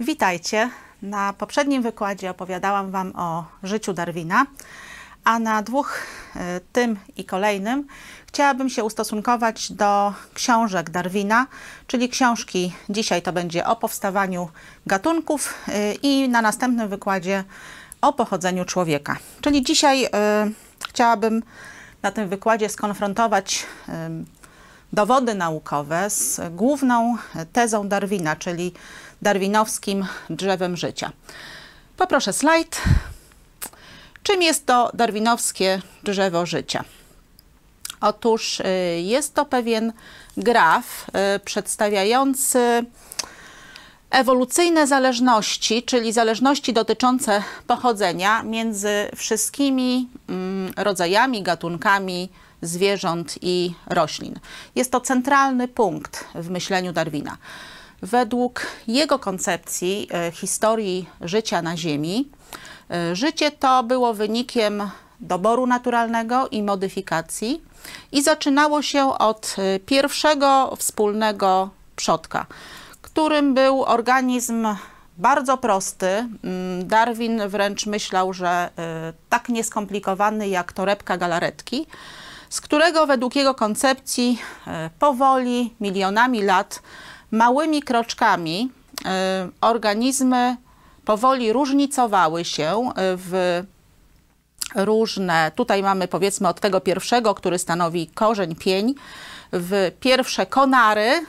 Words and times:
Witajcie. 0.00 0.70
Na 1.02 1.32
poprzednim 1.32 1.82
wykładzie 1.82 2.30
opowiadałam 2.30 2.90
Wam 2.90 3.12
o 3.16 3.44
życiu 3.62 3.92
Darwina, 3.92 4.46
a 5.24 5.38
na 5.38 5.62
dwóch, 5.62 5.98
e, 6.36 6.60
tym 6.72 6.96
i 7.16 7.24
kolejnym, 7.24 7.86
chciałabym 8.26 8.70
się 8.70 8.84
ustosunkować 8.84 9.72
do 9.72 10.14
książek 10.34 10.90
Darwina, 10.90 11.46
czyli 11.86 12.08
książki, 12.08 12.72
dzisiaj 12.88 13.22
to 13.22 13.32
będzie 13.32 13.66
o 13.66 13.76
powstawaniu 13.76 14.48
gatunków 14.86 15.54
e, 15.68 15.94
i 15.94 16.28
na 16.28 16.42
następnym 16.42 16.88
wykładzie 16.88 17.44
o 18.00 18.12
pochodzeniu 18.12 18.64
człowieka. 18.64 19.16
Czyli 19.40 19.62
dzisiaj 19.62 20.04
e, 20.04 20.10
chciałabym 20.88 21.42
na 22.02 22.10
tym 22.10 22.28
wykładzie 22.28 22.68
skonfrontować 22.68 23.66
dowody 24.92 25.34
naukowe 25.34 26.10
z 26.10 26.40
główną 26.50 27.16
tezą 27.52 27.88
Darwina, 27.88 28.36
czyli 28.36 28.72
darwinowskim 29.22 30.06
drzewem 30.30 30.76
życia. 30.76 31.12
Poproszę 31.96 32.32
slajd. 32.32 32.82
Czym 34.22 34.42
jest 34.42 34.66
to 34.66 34.90
darwinowskie 34.94 35.82
drzewo 36.02 36.46
życia? 36.46 36.84
Otóż 38.00 38.60
y, 38.60 38.64
jest 39.00 39.34
to 39.34 39.44
pewien 39.44 39.92
graf 40.36 41.06
y, 41.36 41.40
przedstawiający 41.40 42.84
ewolucyjne 44.10 44.86
zależności, 44.86 45.82
czyli 45.82 46.12
zależności 46.12 46.72
dotyczące 46.72 47.42
pochodzenia 47.66 48.42
między 48.42 49.08
wszystkimi 49.16 50.08
mm, 50.28 50.72
rodzajami, 50.76 51.42
gatunkami 51.42 52.28
zwierząt 52.62 53.38
i 53.42 53.74
roślin. 53.86 54.38
Jest 54.74 54.92
to 54.92 55.00
centralny 55.00 55.68
punkt 55.68 56.24
w 56.34 56.50
myśleniu 56.50 56.92
Darwina. 56.92 57.36
Według 58.04 58.66
jego 58.86 59.18
koncepcji 59.18 60.08
e, 60.12 60.30
historii 60.30 61.08
życia 61.20 61.62
na 61.62 61.76
Ziemi, 61.76 62.28
e, 62.90 63.16
życie 63.16 63.50
to 63.50 63.82
było 63.82 64.14
wynikiem 64.14 64.90
doboru 65.20 65.66
naturalnego 65.66 66.48
i 66.48 66.62
modyfikacji 66.62 67.62
i 68.12 68.22
zaczynało 68.22 68.82
się 68.82 69.18
od 69.18 69.56
e, 69.58 69.80
pierwszego 69.80 70.76
wspólnego 70.78 71.70
przodka, 71.96 72.46
którym 73.02 73.54
był 73.54 73.84
organizm 73.84 74.66
bardzo 75.18 75.56
prosty. 75.56 76.06
Mm, 76.06 76.88
Darwin 76.88 77.48
wręcz 77.48 77.86
myślał, 77.86 78.32
że 78.32 78.70
tak 79.28 79.48
nieskomplikowany 79.48 80.48
jak 80.48 80.72
torebka 80.72 81.16
galaretki, 81.16 81.86
z 82.50 82.60
którego 82.60 83.06
według 83.06 83.36
jego 83.36 83.54
koncepcji 83.54 84.38
powoli, 84.98 85.74
milionami 85.80 86.42
lat 86.42 86.82
małymi 87.34 87.82
kroczkami 87.82 88.70
y, 89.00 89.04
organizmy 89.60 90.56
powoli 91.04 91.52
różnicowały 91.52 92.44
się 92.44 92.88
y, 92.88 92.92
w 92.96 93.62
różne, 94.74 95.52
tutaj 95.54 95.82
mamy 95.82 96.08
powiedzmy 96.08 96.48
od 96.48 96.60
tego 96.60 96.80
pierwszego, 96.80 97.34
który 97.34 97.58
stanowi 97.58 98.06
korzeń, 98.06 98.54
pień, 98.54 98.94
w 99.52 99.90
pierwsze 100.00 100.46
konary 100.46 101.26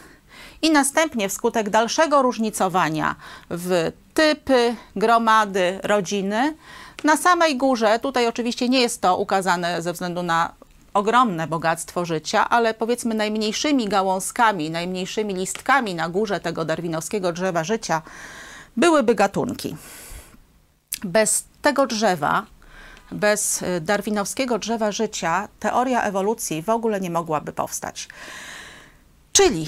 i 0.62 0.72
następnie 0.72 1.30
wskutek 1.30 1.70
dalszego 1.70 2.22
różnicowania 2.22 3.16
w 3.50 3.92
typy, 4.14 4.76
gromady, 4.96 5.80
rodziny. 5.84 6.56
Na 7.04 7.18
samej 7.18 7.58
górze, 7.58 8.00
tutaj 8.00 8.28
oczywiście 8.28 8.70
nie 8.70 8.82
jest 8.82 9.02
to 9.02 9.18
ukazane 9.18 9.82
ze 9.82 9.94
względu 9.94 10.24
na 10.24 10.54
ogromne 10.96 11.48
bogactwo 11.48 12.06
życia, 12.06 12.50
ale 12.50 12.74
powiedzmy 12.74 13.16
najmniejszymi 13.16 13.88
gałązkami, 13.88 14.72
najmniejszymi 14.72 15.34
listkami 15.34 15.96
na 15.96 16.10
górze 16.10 16.40
tego 16.40 16.66
darwinowskiego 16.66 17.34
drzewa 17.34 17.64
życia 17.64 18.02
byłyby 18.78 19.16
gatunki. 19.16 19.76
Bez 21.04 21.44
tego 21.62 21.88
drzewa, 21.88 22.46
bez 23.12 23.62
y, 23.62 23.82
darwinowskiego 23.82 24.60
drzewa 24.60 24.92
życia, 24.92 25.48
teoria 25.60 26.04
ewolucji 26.04 26.62
w 26.62 26.70
ogóle 26.70 27.02
nie 27.02 27.10
mogłaby 27.10 27.54
powstać. 27.54 28.08
Czyli 29.34 29.68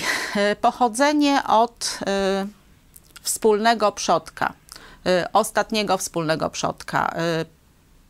y, 0.51 0.55
pochodzenie 0.55 1.43
od 1.47 1.99
y, 2.01 2.47
wspólnego 3.21 3.91
przodka, 3.91 4.53
ostatniego 5.33 5.97
wspólnego 5.97 6.49
przodka, 6.49 7.13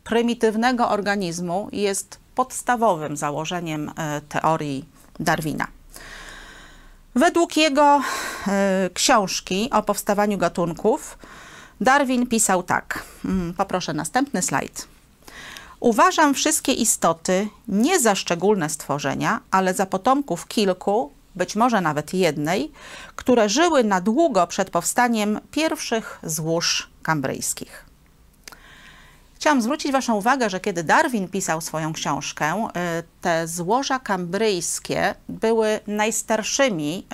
prymitywnego 0.04 0.88
organizmu 0.88 1.68
jest 1.72 2.18
podstawowym 2.38 3.16
założeniem 3.16 3.90
e, 3.96 4.20
teorii 4.20 4.84
Darwina. 5.20 5.66
Według 7.14 7.56
jego 7.56 8.00
e, 8.48 8.90
książki 8.94 9.70
o 9.72 9.82
powstawaniu 9.82 10.38
gatunków 10.38 11.18
Darwin 11.80 12.26
pisał 12.26 12.62
tak. 12.62 13.04
Mm, 13.24 13.54
poproszę 13.54 13.92
następny 13.94 14.42
slajd. 14.42 14.88
Uważam 15.80 16.34
wszystkie 16.34 16.72
istoty 16.72 17.48
nie 17.68 18.00
za 18.00 18.14
szczególne 18.14 18.68
stworzenia, 18.68 19.40
ale 19.50 19.74
za 19.74 19.86
potomków 19.86 20.46
kilku, 20.46 21.12
być 21.34 21.56
może 21.56 21.80
nawet 21.80 22.14
jednej, 22.14 22.72
które 23.16 23.48
żyły 23.48 23.84
na 23.84 24.00
długo 24.00 24.46
przed 24.46 24.70
powstaniem 24.70 25.40
pierwszych 25.50 26.18
złóż 26.22 26.90
kambryjskich. 27.02 27.87
Chciałam 29.38 29.62
zwrócić 29.62 29.92
Waszą 29.92 30.14
uwagę, 30.14 30.50
że 30.50 30.60
kiedy 30.60 30.84
Darwin 30.84 31.28
pisał 31.28 31.60
swoją 31.60 31.92
książkę, 31.92 32.68
y, 32.68 33.02
te 33.20 33.48
złoża 33.48 33.98
kambryjskie 33.98 35.14
były 35.28 35.80
najstarszymi, 35.86 37.06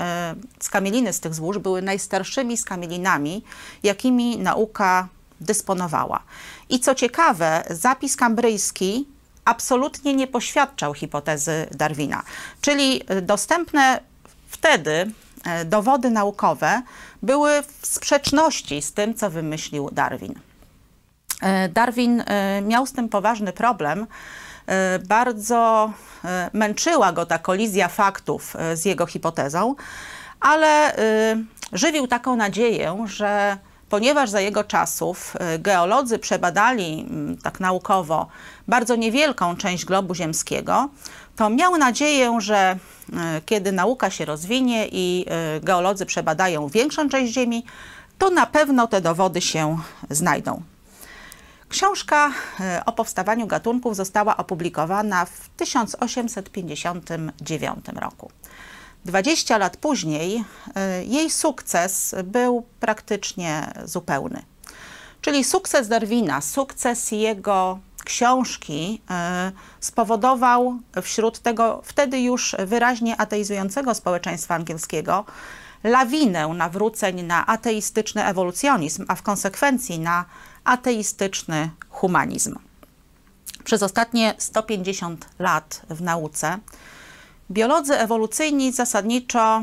y, 0.59 0.65
skamieliny 0.65 1.13
z 1.13 1.21
tych 1.21 1.34
złóż 1.34 1.59
były 1.59 1.83
najstarszymi 1.83 2.57
skamielinami, 2.57 3.45
jakimi 3.83 4.39
nauka 4.39 5.09
dysponowała. 5.41 6.23
I 6.69 6.81
co 6.81 6.95
ciekawe, 6.95 7.65
zapis 7.71 8.17
kambryjski 8.17 9.09
absolutnie 9.45 10.15
nie 10.15 10.27
poświadczał 10.27 10.95
hipotezy 10.95 11.67
Darwina. 11.71 12.23
Czyli 12.61 13.03
y, 13.13 13.23
dostępne 13.23 14.01
wtedy 14.49 15.11
dowody 15.65 16.11
naukowe 16.11 16.83
były 17.23 17.63
w 17.81 17.87
sprzeczności 17.87 18.83
z 18.83 18.93
tym, 18.93 19.15
co 19.15 19.31
wymyślił 19.31 19.91
Darwin. 19.93 20.34
E, 21.43 21.69
Darwin 21.69 22.21
e, 22.21 22.62
miał 22.62 22.87
z 22.87 22.93
tym 22.93 23.09
poważny 23.09 23.53
problem. 23.53 24.06
E, 24.67 24.99
bardzo 24.99 25.93
męczyła 26.53 27.12
go 27.12 27.27
ta 27.27 27.39
kolizja 27.39 27.89
faktów 27.89 28.56
z 28.75 28.84
jego 28.84 29.06
hipotezą, 29.06 29.75
ale 30.41 30.97
żywił 31.72 32.06
taką 32.06 32.37
nadzieję, 32.37 33.05
że 33.06 33.59
ponieważ 33.89 34.31
za 34.31 34.41
jego 34.41 34.65
czasów 34.65 35.37
geolodzy 35.59 36.19
przebadali 36.19 37.06
tak 37.43 37.61
naukowo 37.61 38.27
bardzo 38.69 38.97
niewielką 38.97 39.56
część 39.56 39.84
globu 39.84 40.15
ziemskiego, 40.15 40.89
to 41.37 41.51
miał 41.51 41.77
nadzieję, 41.77 42.41
że 42.41 42.77
kiedy 43.47 43.72
nauka 43.72 44.11
się 44.11 44.25
rozwinie 44.25 44.89
i 44.93 45.27
geolodzy 45.62 46.06
przebadają 46.06 46.69
większą 46.69 47.09
część 47.09 47.33
Ziemi, 47.33 47.65
to 48.19 48.31
na 48.31 48.47
pewno 48.47 48.87
te 48.87 49.01
dowody 49.01 49.41
się 49.41 49.78
znajdą. 50.11 50.62
Książka 51.75 52.33
e, 52.61 52.83
o 52.87 52.93
powstawaniu 52.93 53.47
gatunków 53.47 53.97
została 53.97 54.37
opublikowana 54.37 55.25
w 55.25 55.49
1859 55.57 57.85
roku. 57.97 58.31
20 59.05 59.59
lat 59.59 59.77
później 59.77 60.45
e, 60.75 61.05
jej 61.05 61.31
sukces 61.31 62.15
był 62.25 62.67
praktycznie 62.81 63.73
zupełny. 63.84 64.43
Czyli 65.21 65.45
sukces 65.45 65.89
Darwina, 65.89 66.41
sukces 66.41 67.13
jego 67.13 67.79
książki 68.05 69.03
e, 69.11 69.53
spowodował 69.81 70.79
wśród 71.03 71.39
tego 71.39 71.83
wtedy 71.84 72.21
już 72.21 72.57
wyraźnie 72.67 73.17
ateizującego 73.17 73.95
społeczeństwa 73.95 74.54
angielskiego 74.54 75.25
lawinę 75.84 76.48
nawróceń 76.48 77.22
na 77.22 77.47
ateistyczny 77.47 78.25
ewolucjonizm, 78.25 79.04
a 79.09 79.15
w 79.15 79.22
konsekwencji 79.22 79.98
na 79.98 80.25
ateistyczny 80.65 81.71
humanizm. 81.91 82.59
Przez 83.65 83.83
ostatnie 83.83 84.34
150 84.39 85.27
lat 85.39 85.83
w 85.91 86.03
nauce 86.03 86.59
biolodzy 87.51 87.99
ewolucyjni 87.99 88.72
zasadniczo 88.72 89.63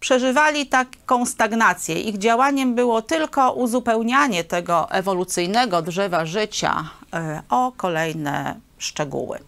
przeżywali 0.00 0.66
taką 0.66 1.26
stagnację. 1.26 2.00
Ich 2.00 2.18
działaniem 2.18 2.74
było 2.74 3.02
tylko 3.02 3.52
uzupełnianie 3.52 4.44
tego 4.44 4.90
ewolucyjnego 4.90 5.82
drzewa 5.82 6.26
życia 6.26 6.90
e, 7.12 7.42
o 7.48 7.72
kolejne 7.76 8.60
szczegóły. 8.78 9.38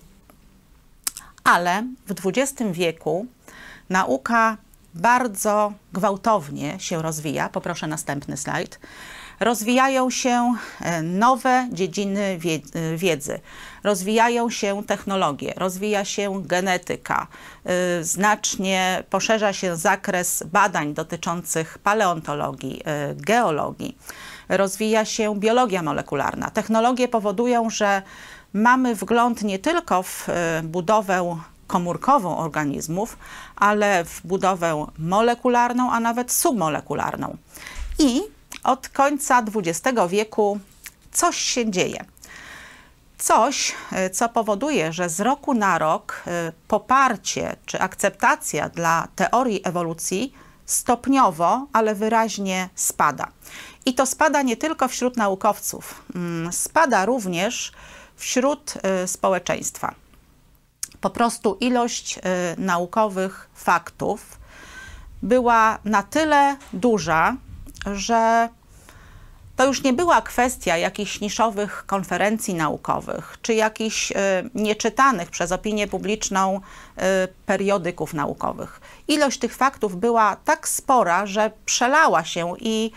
Ale 1.44 1.84
w 2.06 2.26
XX 2.26 2.62
wieku 2.72 3.26
nauka 3.90 4.56
bardzo 4.94 5.72
gwałtownie 5.92 6.80
się 6.80 7.02
rozwija. 7.02 7.48
Poproszę 7.48 7.86
następny 7.86 8.36
slajd. 8.36 8.80
Rozwijają 9.40 10.10
się 10.10 10.54
nowe 11.02 11.68
dziedziny 11.72 12.38
wiedzy, 12.96 13.40
rozwijają 13.84 14.50
się 14.50 14.84
technologie, 14.84 15.54
rozwija 15.56 16.04
się 16.04 16.42
genetyka, 16.44 17.26
znacznie 18.00 19.02
poszerza 19.10 19.52
się 19.52 19.76
zakres 19.76 20.42
badań 20.42 20.94
dotyczących 20.94 21.78
paleontologii, 21.78 22.82
geologii 23.14 23.96
rozwija 24.50 25.04
się 25.04 25.36
biologia 25.36 25.82
molekularna. 25.82 26.50
Technologie 26.50 27.08
powodują, 27.08 27.70
że 27.70 28.02
mamy 28.52 28.94
wgląd 28.94 29.42
nie 29.42 29.58
tylko 29.58 30.02
w 30.02 30.28
e, 30.28 30.62
budowę 30.64 31.40
komórkową 31.66 32.38
organizmów, 32.38 33.18
ale 33.56 34.04
w 34.04 34.20
budowę 34.24 34.86
molekularną, 34.98 35.92
a 35.92 36.00
nawet 36.00 36.32
submolekularną. 36.32 37.36
I 37.98 38.22
od 38.64 38.88
końca 38.88 39.42
XX 39.54 39.98
wieku 40.08 40.60
coś 41.12 41.36
się 41.36 41.70
dzieje. 41.70 42.04
Coś, 43.18 43.74
e, 43.92 44.10
co 44.10 44.28
powoduje, 44.28 44.92
że 44.92 45.08
z 45.08 45.20
roku 45.20 45.54
na 45.54 45.78
rok 45.78 46.22
e, 46.26 46.52
poparcie 46.68 47.56
czy 47.66 47.80
akceptacja 47.80 48.68
dla 48.68 49.08
teorii 49.16 49.60
ewolucji 49.64 50.34
stopniowo, 50.66 51.66
ale 51.72 51.94
wyraźnie 51.94 52.68
spada. 52.74 53.28
I 53.86 53.94
to 53.94 54.06
spada 54.06 54.42
nie 54.42 54.56
tylko 54.56 54.88
wśród 54.88 55.16
naukowców, 55.16 56.02
mm, 56.14 56.52
spada 56.52 57.06
również 57.06 57.72
wśród 58.16 58.74
y, 59.04 59.08
społeczeństwa. 59.08 59.94
Po 61.00 61.10
prostu 61.10 61.56
ilość 61.60 62.18
naukowych 62.58 63.50
faktów 63.54 64.38
była 65.22 65.78
na 65.84 66.02
tyle 66.02 66.56
duża, 66.72 67.36
że 67.86 68.48
to 69.60 69.66
już 69.66 69.82
nie 69.82 69.92
była 69.92 70.22
kwestia 70.22 70.76
jakichś 70.76 71.20
niszowych 71.20 71.84
konferencji 71.86 72.54
naukowych, 72.54 73.36
czy 73.42 73.54
jakichś 73.54 74.10
y, 74.10 74.14
nieczytanych 74.54 75.30
przez 75.30 75.52
opinię 75.52 75.88
publiczną 75.88 76.56
y, 76.56 77.00
periodyków 77.46 78.14
naukowych. 78.14 78.80
Ilość 79.08 79.38
tych 79.38 79.54
faktów 79.54 79.96
była 79.96 80.36
tak 80.44 80.68
spora, 80.68 81.26
że 81.26 81.50
przelała 81.64 82.24
się 82.24 82.54
i 82.60 82.92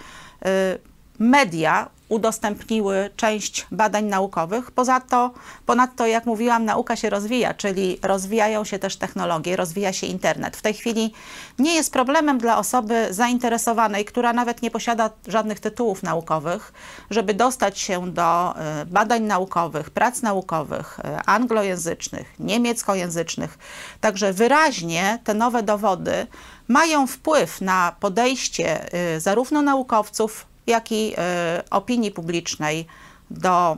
y, 0.45 0.92
media 1.19 1.89
udostępniły 2.13 3.09
część 3.15 3.67
badań 3.71 4.05
naukowych. 4.05 4.71
Poza 4.71 4.99
to, 4.99 5.31
ponadto, 5.65 6.07
jak 6.07 6.25
mówiłam, 6.25 6.65
nauka 6.65 6.95
się 6.95 7.09
rozwija, 7.09 7.53
czyli 7.53 7.99
rozwijają 8.01 8.63
się 8.63 8.79
też 8.79 8.95
technologie, 8.95 9.55
rozwija 9.55 9.93
się 9.93 10.07
internet. 10.07 10.57
W 10.57 10.61
tej 10.61 10.73
chwili 10.73 11.13
nie 11.59 11.75
jest 11.75 11.93
problemem 11.93 12.37
dla 12.37 12.57
osoby 12.57 13.07
zainteresowanej, 13.09 14.05
która 14.05 14.33
nawet 14.33 14.61
nie 14.61 14.71
posiada 14.71 15.09
żadnych 15.27 15.59
tytułów 15.59 16.03
naukowych, 16.03 16.73
żeby 17.09 17.33
dostać 17.33 17.79
się 17.79 18.11
do 18.11 18.55
e, 18.57 18.85
badań 18.85 19.23
naukowych, 19.23 19.89
prac 19.89 20.21
naukowych, 20.21 20.99
e, 20.99 21.21
anglojęzycznych, 21.25 22.33
niemieckojęzycznych. 22.39 23.57
Także 24.01 24.33
wyraźnie 24.33 25.19
te 25.23 25.33
nowe 25.33 25.63
dowody 25.63 26.27
mają 26.67 27.07
wpływ 27.07 27.61
na 27.61 27.95
podejście 27.99 28.93
e, 28.93 29.19
zarówno 29.19 29.61
naukowców, 29.61 30.52
jak 30.67 30.91
i 30.91 31.13
e, 31.17 31.63
opinii 31.69 32.11
publicznej 32.11 32.87
do 33.31 33.77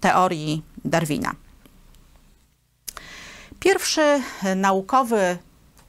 teorii 0.00 0.62
Darwina. 0.84 1.34
Pierwszy 3.60 4.22
naukowy 4.56 5.38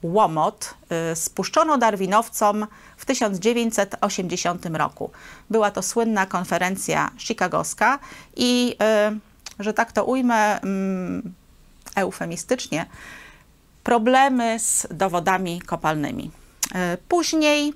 łomot 0.02 0.74
e, 0.88 1.16
spuszczono 1.16 1.78
darwinowcom 1.78 2.66
w 2.96 3.04
1980 3.04 4.66
roku. 4.66 5.10
Była 5.50 5.70
to 5.70 5.82
słynna 5.82 6.26
konferencja 6.26 7.10
chicagowska 7.18 7.98
i, 8.36 8.76
że 9.58 9.72
tak 9.74 9.92
to 9.92 10.04
ujmę 10.04 10.60
mm, 10.60 11.34
eufemistycznie, 11.94 12.86
problemy 13.84 14.58
z 14.58 14.86
dowodami 14.90 15.60
kopalnymi. 15.60 16.30
Później 17.08 17.74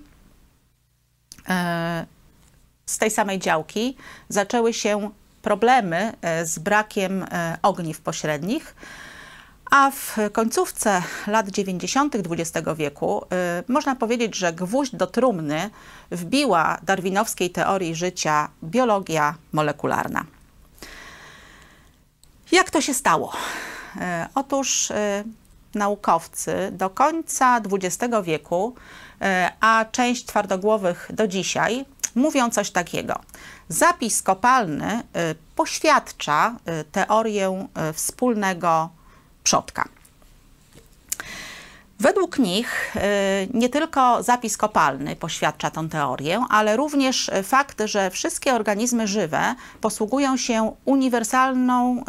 z 2.93 2.99
tej 2.99 3.11
samej 3.11 3.39
działki 3.39 3.97
zaczęły 4.29 4.75
się 4.75 5.11
problemy 5.43 6.13
e, 6.23 6.47
z 6.47 6.59
brakiem 6.59 7.23
e, 7.23 7.59
ogniw 7.63 8.01
pośrednich, 8.01 8.75
a 9.71 9.91
w 9.91 10.17
końcówce 10.33 11.03
lat 11.27 11.49
90. 11.49 12.15
XX 12.15 12.69
wieku 12.77 13.25
e, 13.33 13.63
można 13.69 13.97
powiedzieć, 13.97 14.37
że 14.37 14.53
gwóźdź 14.53 14.97
do 14.97 15.07
trumny 15.07 15.71
wbiła 16.11 16.79
darwinowskiej 16.83 17.51
teorii 17.51 17.95
życia 17.95 18.49
biologia 18.65 19.35
molekularna. 19.53 20.25
Jak 22.53 22.71
to 22.71 22.81
się 22.81 22.95
stało? 22.95 23.33
Otóż 24.35 24.93
naukowcy 25.75 26.55
do 26.73 26.91
końca 26.91 27.61
XX 27.73 28.15
wieku, 28.25 28.75
a 29.61 29.85
część 29.93 30.25
twardogłowych 30.27 31.11
do 31.13 31.29
dzisiaj, 31.29 31.85
mówią 32.15 32.51
coś 32.51 32.71
takiego. 32.71 33.21
Zapis 33.69 34.23
kopalny 34.23 35.01
y, 35.01 35.03
poświadcza 35.57 36.57
y, 36.81 36.85
teorię 36.85 37.67
wspólnego 37.93 38.89
przodka. 39.45 39.89
Według 42.03 42.39
nich 42.39 42.97
nie 43.55 43.69
tylko 43.69 44.23
zapis 44.23 44.57
kopalny 44.57 45.17
poświadcza 45.17 45.71
tę 45.71 45.89
teorię, 45.89 46.45
ale 46.51 46.77
również 46.77 47.31
fakt, 47.43 47.83
że 47.85 48.11
wszystkie 48.11 48.55
organizmy 48.55 49.07
żywe 49.07 49.55
posługują 49.81 50.37
się 50.37 50.73
uniwersalną, 50.85 52.05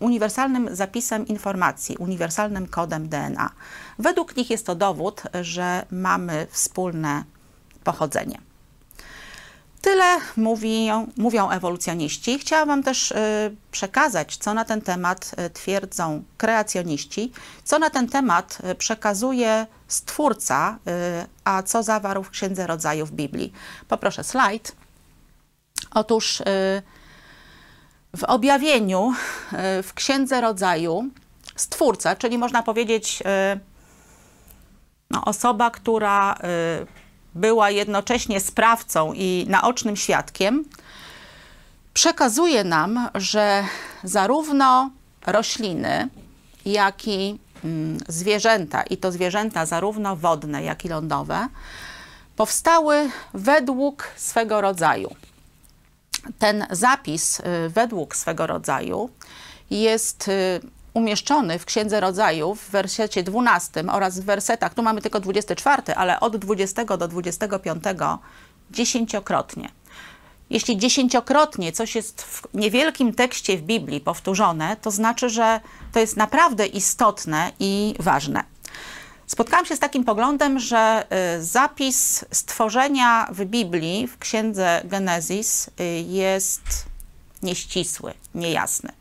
uniwersalnym 0.00 0.76
zapisem 0.76 1.26
informacji, 1.26 1.96
uniwersalnym 1.96 2.66
kodem 2.66 3.08
DNA. 3.08 3.50
Według 3.98 4.36
nich 4.36 4.50
jest 4.50 4.66
to 4.66 4.74
dowód, 4.74 5.22
że 5.42 5.86
mamy 5.90 6.46
wspólne 6.50 7.24
pochodzenie. 7.84 8.49
Tyle 9.82 10.18
mówią, 10.36 11.06
mówią 11.16 11.50
ewolucjoniści. 11.50 12.38
Chciałam 12.38 12.82
też 12.82 13.10
y, 13.10 13.16
przekazać, 13.70 14.36
co 14.36 14.54
na 14.54 14.64
ten 14.64 14.80
temat 14.80 15.30
y, 15.46 15.50
twierdzą 15.50 16.24
kreacjoniści, 16.36 17.32
co 17.64 17.78
na 17.78 17.90
ten 17.90 18.08
temat 18.08 18.58
y, 18.70 18.74
przekazuje 18.74 19.66
Stwórca, 19.88 20.78
a 21.44 21.62
co 21.62 21.82
zawarł 21.82 22.22
w 22.22 22.30
Księdze 22.30 22.66
Rodzajów 22.66 23.12
Biblii. 23.12 23.52
Poproszę 23.88 24.24
slajd. 24.24 24.76
Otóż 25.90 26.42
w 28.16 28.24
objawieniu 28.24 29.12
w 29.82 29.90
Księdze 29.94 30.40
Rodzaju 30.40 31.10
Stwórca, 31.56 32.16
czyli 32.16 32.38
można 32.38 32.62
powiedzieć 32.62 33.22
no, 35.10 35.24
osoba, 35.24 35.70
która 35.70 36.34
była 37.34 37.70
jednocześnie 37.70 38.40
sprawcą 38.40 39.12
i 39.12 39.46
naocznym 39.48 39.96
świadkiem, 39.96 40.64
przekazuje 41.94 42.64
nam, 42.64 43.08
że 43.14 43.64
zarówno 44.04 44.90
rośliny, 45.26 46.08
jak 46.66 47.08
i 47.08 47.38
mm, 47.64 47.98
zwierzęta, 48.08 48.82
i 48.82 48.96
to 48.96 49.12
zwierzęta 49.12 49.66
zarówno 49.66 50.16
wodne, 50.16 50.62
jak 50.62 50.84
i 50.84 50.88
lądowe, 50.88 51.48
powstały 52.36 53.10
według 53.34 54.08
swego 54.16 54.60
rodzaju. 54.60 55.14
Ten 56.38 56.66
zapis 56.70 57.40
y, 57.40 57.42
według 57.68 58.16
swego 58.16 58.46
rodzaju 58.46 59.10
jest 59.70 60.28
y, 60.28 60.60
umieszczony 60.94 61.58
w 61.58 61.64
Księdze 61.64 62.00
Rodzajów 62.00 62.62
w 62.62 62.70
wersecie 62.70 63.22
12 63.22 63.84
oraz 63.92 64.20
w 64.20 64.24
wersetach, 64.24 64.74
tu 64.74 64.82
mamy 64.82 65.02
tylko 65.02 65.20
24, 65.20 65.94
ale 65.94 66.20
od 66.20 66.36
20 66.36 66.84
do 66.84 67.08
25 67.08 67.84
dziesięciokrotnie. 68.70 69.68
Jeśli 70.50 70.76
dziesięciokrotnie 70.76 71.72
coś 71.72 71.94
jest 71.94 72.22
w 72.22 72.42
niewielkim 72.54 73.14
tekście 73.14 73.58
w 73.58 73.62
Biblii 73.62 74.00
powtórzone, 74.00 74.76
to 74.76 74.90
znaczy, 74.90 75.28
że 75.28 75.60
to 75.92 76.00
jest 76.00 76.16
naprawdę 76.16 76.66
istotne 76.66 77.52
i 77.60 77.94
ważne. 77.98 78.44
Spotkałam 79.26 79.66
się 79.66 79.76
z 79.76 79.78
takim 79.78 80.04
poglądem, 80.04 80.58
że 80.58 81.06
y, 81.38 81.44
zapis 81.44 82.24
stworzenia 82.30 83.28
w 83.32 83.44
Biblii, 83.44 84.06
w 84.06 84.18
księdze 84.18 84.82
Genezis, 84.84 85.70
y, 85.80 85.84
jest 86.08 86.62
nieścisły, 87.42 88.14
niejasny. 88.34 88.99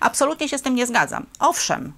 Absolutnie 0.00 0.48
się 0.48 0.58
z 0.58 0.62
tym 0.62 0.74
nie 0.74 0.86
zgadzam. 0.86 1.26
Owszem, 1.38 1.92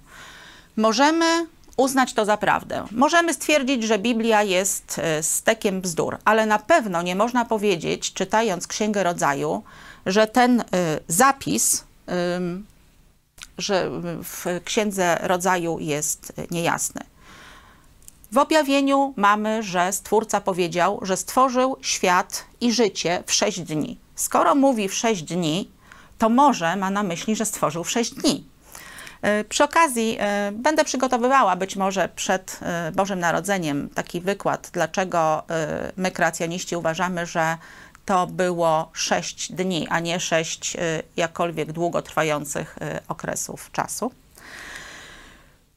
możemy 0.75 1.47
uznać 1.77 2.13
to 2.13 2.25
za 2.25 2.37
prawdę. 2.37 2.85
Możemy 2.91 3.33
stwierdzić, 3.33 3.83
że 3.83 3.99
Biblia 3.99 4.43
jest 4.43 4.99
e, 4.99 5.23
stekiem 5.23 5.81
bzdur, 5.81 6.17
ale 6.25 6.45
na 6.45 6.59
pewno 6.59 7.01
nie 7.01 7.15
można 7.15 7.45
powiedzieć, 7.45 8.13
czytając 8.13 8.67
Księgę 8.67 9.03
Rodzaju, 9.03 9.63
że 10.05 10.27
ten 10.27 10.61
e, 10.61 10.65
zapis, 11.07 11.83
że 13.57 13.89
w 14.23 14.61
Księdze 14.65 15.17
Rodzaju 15.21 15.79
jest 15.79 16.33
niejasny. 16.51 17.01
W 18.31 18.37
objawieniu 18.37 19.13
mamy, 19.15 19.63
że 19.63 19.93
Stwórca 19.93 20.41
powiedział, 20.41 20.99
że 21.01 21.17
stworzył 21.17 21.77
świat 21.81 22.45
i 22.61 22.71
życie 22.71 23.23
w 23.25 23.33
sześć 23.33 23.59
dni. 23.59 23.97
Skoro 24.15 24.55
mówi 24.55 24.89
w 24.89 24.93
sześć 24.93 25.23
dni, 25.23 25.71
to 26.17 26.29
może 26.29 26.75
ma 26.75 26.89
na 26.89 27.03
myśli, 27.03 27.35
że 27.35 27.45
stworzył 27.45 27.83
w 27.83 27.91
sześć 27.91 28.13
dni. 28.13 28.47
E, 29.21 29.43
przy 29.43 29.63
okazji 29.63 30.17
e, 30.19 30.51
będę 30.51 30.83
przygotowywała 30.83 31.55
być 31.55 31.75
może 31.75 32.09
przed 32.15 32.59
e, 32.61 32.91
Bożym 32.91 33.19
Narodzeniem 33.19 33.89
taki 33.89 34.21
wykład, 34.21 34.69
dlaczego 34.73 35.43
my 35.97 36.11
kreacjoniści 36.11 36.75
uważamy, 36.75 37.25
że 37.25 37.57
to 38.05 38.27
było 38.27 38.89
sześć 38.93 39.51
dni, 39.51 39.87
a 39.89 39.99
nie 39.99 40.19
sześć 40.19 40.77
jakkolwiek 41.17 41.71
długotrwających 41.71 42.77
okresów 43.07 43.71
czasu. 43.71 44.11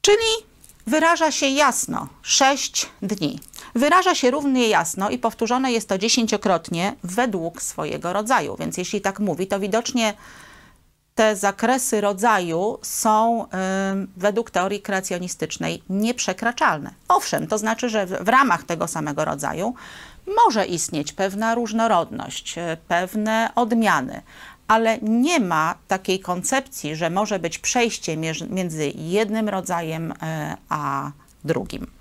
Czyli 0.03 0.47
wyraża 0.87 1.33
się 1.33 1.47
jasno 1.47 2.09
sześć 2.23 2.89
dni. 3.03 3.41
Wyraża 3.75 4.15
się 4.15 4.31
równie 4.31 4.69
jasno 4.69 5.11
i 5.11 5.19
powtórzone 5.19 5.73
jest 5.73 5.89
to 5.89 5.99
dziesięciokrotnie 5.99 6.95
według 7.03 7.63
swojego 7.63 8.13
rodzaju. 8.13 8.57
Więc 8.59 8.77
jeśli 8.77 9.01
tak 9.01 9.21
mówi, 9.21 9.47
to 9.47 9.61
widocznie 9.61 10.15
te 11.15 11.37
zakresy 11.37 12.01
rodzaju 12.01 12.79
są 12.83 13.45
y, 13.45 13.47
według 14.17 14.51
teorii 14.51 14.81
kreacjonistycznej 14.81 15.83
nieprzekraczalne. 15.91 16.91
Owszem, 17.09 17.47
to 17.47 17.59
znaczy, 17.59 17.89
że 17.89 18.07
w, 18.07 18.11
w 18.11 18.29
ramach 18.29 18.63
tego 18.63 18.89
samego 18.89 19.25
rodzaju 19.25 19.75
może 20.45 20.67
istnieć 20.67 21.13
pewna 21.13 21.55
różnorodność, 21.55 22.59
y, 22.59 22.77
pewne 22.89 23.51
odmiany, 23.55 24.23
ale 24.69 24.99
nie 24.99 25.41
ma 25.41 25.75
takiej 25.89 26.21
koncepcji, 26.21 26.97
że 26.97 27.11
może 27.11 27.39
być 27.39 27.59
przejście 27.59 28.17
między 28.51 28.93
jednym 28.95 29.49
rodzajem 29.49 30.13
y, 30.13 30.15
a 30.69 31.11
drugim. 31.45 32.00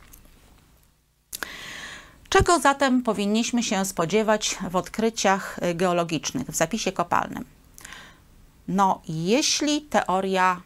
Czego 2.30 2.60
zatem 2.60 3.02
powinniśmy 3.02 3.64
się 3.64 3.86
spodziewać 3.86 4.58
w 4.70 4.76
odkryciach 4.76 5.60
geologicznych, 5.76 6.48
w 6.48 6.56
zapisie 6.56 6.92
kopalnym? 6.92 7.46
No, 8.68 9.02
jeśli 9.08 9.82
teoria 9.82 10.62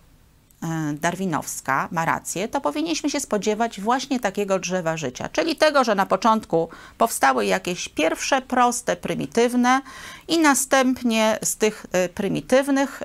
e, 0.63 0.93
darwinowska 0.93 1.87
ma 1.91 2.05
rację, 2.05 2.47
to 2.47 2.61
powinniśmy 2.61 3.09
się 3.09 3.19
spodziewać 3.19 3.81
właśnie 3.81 4.19
takiego 4.19 4.59
drzewa 4.59 4.97
życia, 4.97 5.29
czyli 5.29 5.55
tego, 5.55 5.83
że 5.83 5.95
na 5.95 6.05
początku 6.05 6.69
powstały 6.97 7.45
jakieś 7.45 7.89
pierwsze 7.89 8.41
proste, 8.41 8.95
prymitywne 8.95 9.81
i 10.27 10.39
następnie 10.39 11.39
z 11.43 11.57
tych 11.57 11.85
e, 11.91 12.09
prymitywnych 12.09 13.03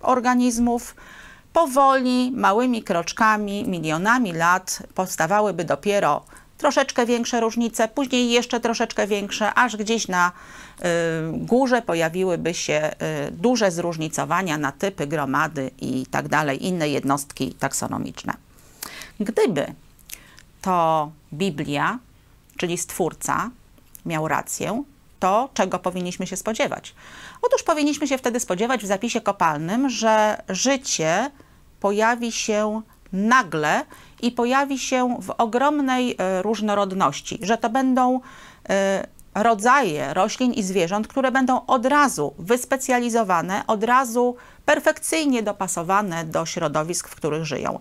organizmów 0.00 0.94
powoli, 1.52 2.32
małymi 2.34 2.82
kroczkami, 2.82 3.64
milionami 3.68 4.32
lat 4.32 4.82
powstawałyby 4.94 5.64
dopiero 5.64 6.24
troszeczkę 6.62 7.06
większe 7.06 7.40
różnice, 7.40 7.88
później 7.88 8.30
jeszcze 8.30 8.60
troszeczkę 8.60 9.06
większe, 9.06 9.54
aż 9.54 9.76
gdzieś 9.76 10.08
na 10.08 10.32
y, 10.32 10.82
górze 11.32 11.82
pojawiłyby 11.82 12.54
się 12.54 12.90
y, 13.28 13.30
duże 13.30 13.70
zróżnicowania 13.70 14.58
na 14.58 14.72
typy, 14.72 15.06
gromady 15.06 15.70
i 15.80 16.06
tak 16.06 16.28
dalej, 16.28 16.66
inne 16.66 16.88
jednostki 16.88 17.54
taksonomiczne. 17.54 18.34
Gdyby 19.20 19.74
to 20.60 21.10
Biblia, 21.32 21.98
czyli 22.56 22.78
Stwórca, 22.78 23.50
miał 24.06 24.28
rację, 24.28 24.84
to 25.20 25.48
czego 25.54 25.78
powinniśmy 25.78 26.26
się 26.26 26.36
spodziewać? 26.36 26.94
Otóż 27.42 27.62
powinniśmy 27.62 28.08
się 28.08 28.18
wtedy 28.18 28.40
spodziewać 28.40 28.82
w 28.82 28.86
zapisie 28.86 29.20
kopalnym, 29.20 29.90
że 29.90 30.42
życie 30.48 31.30
pojawi 31.80 32.32
się 32.32 32.82
nagle 33.12 33.84
i 34.22 34.30
pojawi 34.30 34.78
się 34.78 35.16
w 35.20 35.30
ogromnej 35.38 36.16
e, 36.18 36.42
różnorodności, 36.42 37.38
że 37.42 37.58
to 37.58 37.70
będą 37.70 38.20
e, 38.68 39.06
rodzaje 39.34 40.14
roślin 40.14 40.52
i 40.52 40.62
zwierząt, 40.62 41.08
które 41.08 41.32
będą 41.32 41.66
od 41.66 41.86
razu 41.86 42.34
wyspecjalizowane, 42.38 43.62
od 43.66 43.84
razu 43.84 44.36
perfekcyjnie 44.66 45.42
dopasowane 45.42 46.24
do 46.24 46.46
środowisk, 46.46 47.08
w 47.08 47.14
których 47.14 47.44
żyją. 47.44 47.78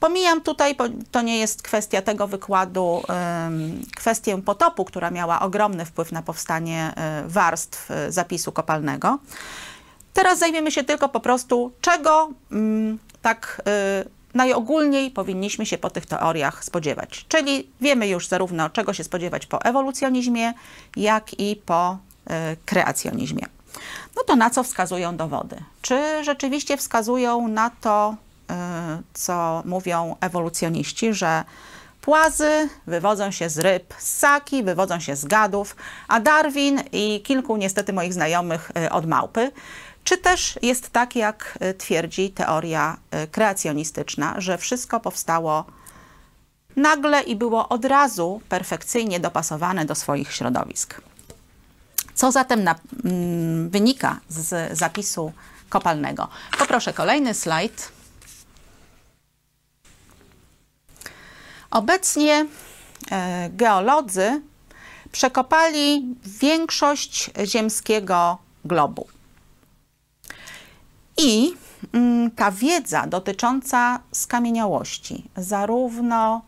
Pomijam 0.00 0.40
tutaj, 0.40 0.76
to 1.10 1.22
nie 1.22 1.38
jest 1.38 1.62
kwestia 1.62 2.02
tego 2.02 2.26
wykładu, 2.26 3.02
kwestię 3.96 4.42
potopu, 4.42 4.84
która 4.84 5.10
miała 5.10 5.40
ogromny 5.40 5.84
wpływ 5.84 6.12
na 6.12 6.22
powstanie 6.22 6.92
e, 6.96 7.22
warstw 7.26 7.88
zapisu 8.08 8.52
kopalnego. 8.52 9.18
Teraz 10.12 10.38
zajmiemy 10.38 10.70
się 10.70 10.84
tylko 10.84 11.08
po 11.08 11.20
prostu, 11.20 11.72
czego 11.80 12.30
mm, 12.52 12.98
tak 13.22 13.62
najogólniej 14.34 15.10
powinniśmy 15.10 15.66
się 15.66 15.78
po 15.78 15.90
tych 15.90 16.06
teoriach 16.06 16.64
spodziewać. 16.64 17.24
Czyli 17.28 17.68
wiemy 17.80 18.08
już 18.08 18.28
zarówno 18.28 18.70
czego 18.70 18.92
się 18.92 19.04
spodziewać 19.04 19.46
po 19.46 19.62
ewolucjonizmie, 19.62 20.52
jak 20.96 21.40
i 21.40 21.56
po 21.56 21.98
y, 22.30 22.56
kreacjonizmie. 22.66 23.46
No 24.16 24.22
to 24.26 24.36
na 24.36 24.50
co 24.50 24.62
wskazują 24.62 25.16
dowody? 25.16 25.56
Czy 25.82 26.24
rzeczywiście 26.24 26.76
wskazują 26.76 27.48
na 27.48 27.70
to, 27.80 28.14
y, 28.50 28.54
co 29.14 29.62
mówią 29.64 30.16
ewolucjoniści, 30.20 31.14
że 31.14 31.44
Płazy 32.00 32.68
wywodzą 32.86 33.30
się 33.30 33.48
z 33.48 33.58
ryb, 33.58 33.94
ssaki 33.98 34.62
wywodzą 34.62 35.00
się 35.00 35.16
z 35.16 35.24
gadów, 35.24 35.76
a 36.08 36.20
Darwin 36.20 36.80
i 36.92 37.20
kilku 37.24 37.56
niestety 37.56 37.92
moich 37.92 38.14
znajomych 38.14 38.70
y, 38.84 38.90
od 38.90 39.06
małpy. 39.06 39.50
Czy 40.10 40.18
też 40.18 40.58
jest 40.62 40.90
tak, 40.90 41.16
jak 41.16 41.58
e, 41.60 41.74
twierdzi 41.74 42.30
teoria 42.30 42.96
e, 43.10 43.26
kreacjonistyczna, 43.26 44.40
że 44.40 44.58
wszystko 44.58 45.00
powstało 45.00 45.64
nagle 46.76 47.22
i 47.22 47.36
było 47.36 47.68
od 47.68 47.84
razu 47.84 48.40
perfekcyjnie 48.48 49.20
dopasowane 49.20 49.84
do 49.84 49.94
swoich 49.94 50.32
środowisk? 50.32 51.00
Co 52.14 52.32
zatem 52.32 52.64
na, 52.64 52.74
mm, 53.04 53.70
wynika 53.70 54.20
z 54.28 54.78
zapisu 54.78 55.32
kopalnego? 55.68 56.28
Poproszę 56.58 56.92
kolejny 56.92 57.34
slajd. 57.34 57.92
Obecnie 61.70 62.46
e, 63.10 63.50
geolodzy 63.50 64.42
przekopali 65.12 66.14
większość 66.24 67.30
ziemskiego 67.44 68.38
globu. 68.64 69.19
I 71.22 71.54
mm, 71.92 72.30
ta 72.30 72.50
wiedza 72.50 73.06
dotycząca 73.06 74.00
skamieniałości, 74.12 75.24
zarówno 75.36 76.42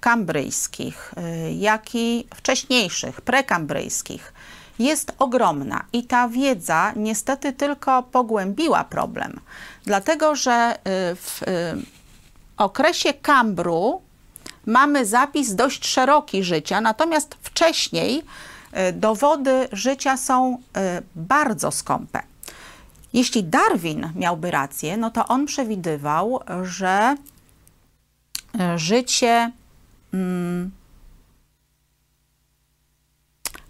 kambryjskich, 0.00 1.14
y, 1.46 1.52
jak 1.52 1.94
i 1.94 2.26
wcześniejszych, 2.34 3.20
prekambryjskich, 3.20 4.32
jest 4.78 5.12
ogromna 5.18 5.84
i 5.92 6.04
ta 6.04 6.28
wiedza 6.28 6.92
niestety 6.96 7.52
tylko 7.52 8.02
pogłębiła 8.02 8.84
problem, 8.84 9.40
dlatego 9.84 10.36
że 10.36 10.74
y, 10.74 10.80
w 11.16 11.42
y, 11.42 11.46
okresie 12.56 13.14
Kambru 13.14 14.02
mamy 14.66 15.06
zapis 15.06 15.54
dość 15.54 15.86
szeroki 15.86 16.44
życia, 16.44 16.80
natomiast 16.80 17.36
wcześniej 17.42 18.22
dowody 18.92 19.68
życia 19.72 20.16
są 20.16 20.58
bardzo 21.14 21.70
skąpe. 21.70 22.33
Jeśli 23.14 23.44
Darwin 23.44 24.12
miałby 24.14 24.50
rację, 24.50 24.96
no 24.96 25.10
to 25.10 25.26
on 25.26 25.46
przewidywał, 25.46 26.40
że 26.62 27.16
e, 28.60 28.78
życie 28.78 29.52
mm, 30.14 30.70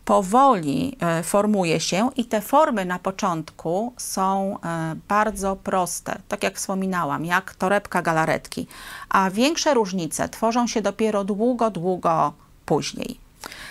powoli 0.04 0.96
e, 1.00 1.22
formuje 1.22 1.80
się 1.80 2.10
i 2.16 2.24
te 2.24 2.40
formy 2.40 2.84
na 2.84 2.98
początku 2.98 3.92
są 3.96 4.58
e, 4.60 4.96
bardzo 5.08 5.56
proste, 5.56 6.20
tak 6.28 6.42
jak 6.42 6.56
wspominałam, 6.56 7.24
jak 7.24 7.54
torebka 7.54 8.02
galaretki, 8.02 8.66
a 9.08 9.30
większe 9.30 9.74
różnice 9.74 10.28
tworzą 10.28 10.66
się 10.66 10.82
dopiero 10.82 11.24
długo, 11.24 11.70
długo 11.70 12.32
później. 12.66 13.18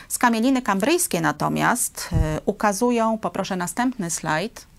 Skamieliny 0.07 0.61
kambryjskie 0.61 1.21
natomiast 1.21 2.09
ukazują, 2.45 3.17
poproszę 3.17 3.55
następny 3.55 4.09
slajd, 4.09 4.72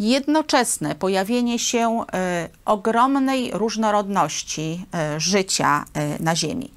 jednoczesne 0.00 0.94
pojawienie 0.94 1.58
się 1.58 2.04
e, 2.12 2.48
ogromnej 2.64 3.50
różnorodności 3.52 4.86
e, 4.94 5.20
życia 5.20 5.84
e, 5.94 6.22
na 6.22 6.36
Ziemi. 6.36 6.70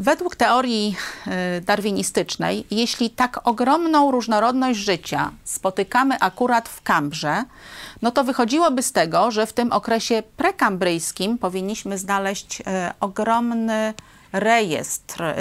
Według 0.00 0.36
teorii 0.36 0.96
darwinistycznej, 1.62 2.66
jeśli 2.70 3.10
tak 3.10 3.48
ogromną 3.48 4.10
różnorodność 4.10 4.78
życia 4.78 5.32
spotykamy 5.44 6.20
akurat 6.20 6.68
w 6.68 6.82
Kambrze, 6.82 7.44
no 8.02 8.10
to 8.10 8.24
wychodziłoby 8.24 8.82
z 8.82 8.92
tego, 8.92 9.30
że 9.30 9.46
w 9.46 9.52
tym 9.52 9.72
okresie 9.72 10.22
prekambryjskim 10.36 11.38
powinniśmy 11.38 11.98
znaleźć 11.98 12.62
ogromny 13.00 13.94
rejestr 14.32 15.22
y, 15.22 15.34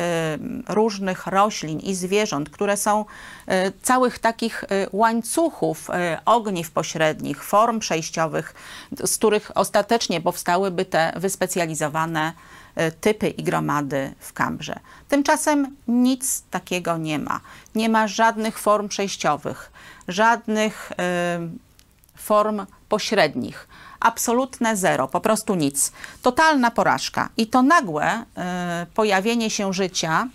różnych 0.67 1.27
roślin 1.27 1.79
i 1.79 1.95
zwierząt, 1.95 2.49
które 2.49 2.77
są 2.77 3.05
y, 3.05 3.71
całych 3.81 4.19
takich 4.19 4.63
y, 4.63 4.67
łańcuchów 4.91 5.87
ogniw 6.25 6.71
pośrednich, 6.71 7.43
form 7.43 7.79
przejściowych, 7.79 8.55
z 9.05 9.17
których 9.17 9.51
ostatecznie 9.55 10.21
powstałyby 10.21 10.85
te 10.85 11.13
wyspecjalizowane 11.15 12.33
typy 13.01 13.29
i 13.29 13.43
gromady 13.43 14.13
w 14.19 14.33
Kambrze. 14.33 14.79
Tymczasem 15.09 15.75
nic 15.87 16.43
takiego 16.51 16.97
nie 16.97 17.19
ma. 17.19 17.39
Nie 17.75 17.89
ma 17.89 18.07
żadnych 18.07 18.59
form 18.59 18.87
przejściowych, 18.87 19.71
żadnych 20.07 20.91
form 22.15 22.65
pośrednich 22.89 23.67
absolutne 24.07 24.75
zero, 24.75 25.07
po 25.07 25.21
prostu 25.21 25.55
nic. 25.55 25.91
Totalna 26.21 26.71
porażka. 26.71 27.29
I 27.37 27.47
to 27.47 27.61
nagłe 27.61 28.21
y, 28.21 28.23
pojawienie 28.93 29.49
się 29.49 29.73
życia 29.73 30.27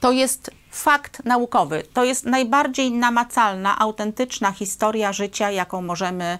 to 0.00 0.12
jest 0.12 0.50
fakt 0.70 1.24
naukowy. 1.24 1.82
To 1.92 2.04
jest 2.04 2.24
najbardziej 2.24 2.92
namacalna, 2.92 3.78
autentyczna 3.78 4.52
historia 4.52 5.12
życia, 5.12 5.50
jaką 5.50 5.82
możemy 5.82 6.38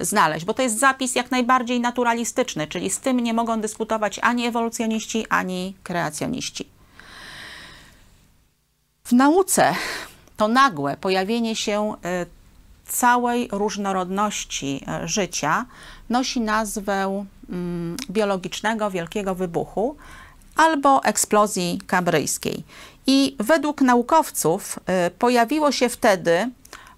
y, 0.00 0.04
znaleźć, 0.04 0.44
bo 0.44 0.54
to 0.54 0.62
jest 0.62 0.78
zapis 0.78 1.14
jak 1.14 1.30
najbardziej 1.30 1.80
naturalistyczny, 1.80 2.66
czyli 2.66 2.90
z 2.90 3.00
tym 3.00 3.20
nie 3.20 3.34
mogą 3.34 3.60
dyskutować 3.60 4.18
ani 4.22 4.46
ewolucjoniści, 4.46 5.26
ani 5.28 5.76
kreacjoniści. 5.82 6.68
W 9.04 9.12
nauce 9.12 9.74
to 10.36 10.48
nagłe 10.48 10.96
pojawienie 10.96 11.56
się 11.56 11.94
y, 12.22 12.41
całej 12.92 13.48
różnorodności 13.52 14.84
e, 14.88 15.08
życia 15.08 15.66
nosi 16.10 16.40
nazwę 16.40 17.24
mm, 17.50 17.96
biologicznego 18.10 18.90
wielkiego 18.90 19.34
wybuchu 19.34 19.96
albo 20.56 21.04
eksplozji 21.04 21.80
kabryjskiej. 21.86 22.64
I 23.06 23.36
według 23.38 23.80
naukowców 23.80 24.78
e, 24.86 25.10
pojawiło 25.10 25.72
się 25.72 25.88
wtedy 25.88 26.50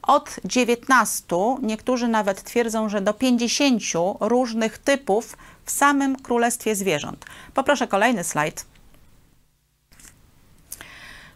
od 0.03 0.37
19, 0.45 1.37
niektórzy 1.63 2.09
nawet 2.09 2.43
twierdzą, 2.43 2.89
że 2.89 3.01
do 3.01 3.15
50 3.15 3.83
różnych 4.21 4.79
typów 4.79 5.37
w 5.65 5.71
samym 5.71 6.17
Królestwie 6.17 6.77
Zwierząt. 6.77 7.25
Poproszę 7.55 7.87
kolejny 7.87 8.25
slajd. 8.25 8.67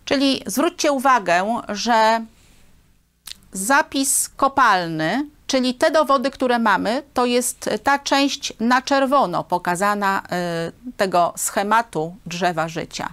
Czyli 0.05 0.43
zwróćcie 0.47 0.93
uwagę, 0.93 1.62
że 1.69 2.25
zapis 3.52 4.28
kopalny, 4.37 5.26
czyli 5.47 5.75
te 5.75 5.90
dowody, 5.90 6.31
które 6.31 6.59
mamy, 6.59 7.02
to 7.14 7.26
jest 7.26 7.71
ta 7.83 7.99
część 7.99 8.52
na 8.61 8.83
czerwono 8.83 9.45
pokazana 9.45 10.23
y, 10.88 10.93
tego 10.97 11.35
schematu 11.37 12.17
drzewa 12.26 12.69
życia. 12.69 13.09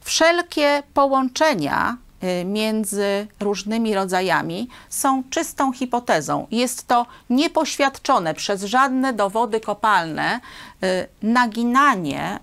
Wszelkie 0.00 0.82
połączenia 0.94 1.96
między 2.44 3.26
różnymi 3.40 3.94
rodzajami 3.94 4.68
są 4.88 5.22
czystą 5.30 5.72
hipotezą. 5.72 6.46
Jest 6.50 6.86
to 6.86 7.06
niepoświadczone 7.30 8.34
przez 8.34 8.64
żadne 8.64 9.12
dowody 9.12 9.60
kopalne 9.60 10.40
y, 10.84 11.06
naginanie 11.22 12.38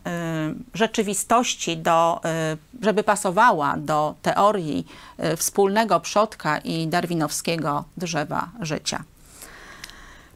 rzeczywistości 0.74 1.78
do 1.78 2.22
żeby 2.82 3.04
pasowała 3.04 3.76
do 3.78 4.16
teorii 4.22 4.88
wspólnego 5.38 6.00
przodka 6.00 6.58
i 6.58 6.88
darwinowskiego 6.88 7.84
drzewa 7.98 8.50
życia. 8.62 9.04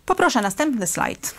Poproszę 0.06 0.42
następny 0.42 0.88
slajd. 0.88 1.36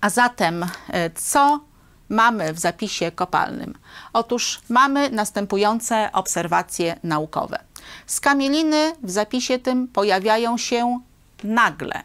A 0.00 0.10
zatem, 0.10 0.66
co 1.14 1.60
mamy 2.08 2.52
w 2.52 2.58
zapisie 2.58 3.10
kopalnym? 3.12 3.74
Otóż 4.12 4.60
mamy 4.68 5.10
następujące 5.10 6.12
obserwacje 6.12 6.98
naukowe. 7.02 7.58
Skamieliny 8.06 8.92
w 9.02 9.10
zapisie 9.10 9.58
tym 9.58 9.88
pojawiają 9.88 10.58
się 10.58 11.00
nagle. 11.44 12.02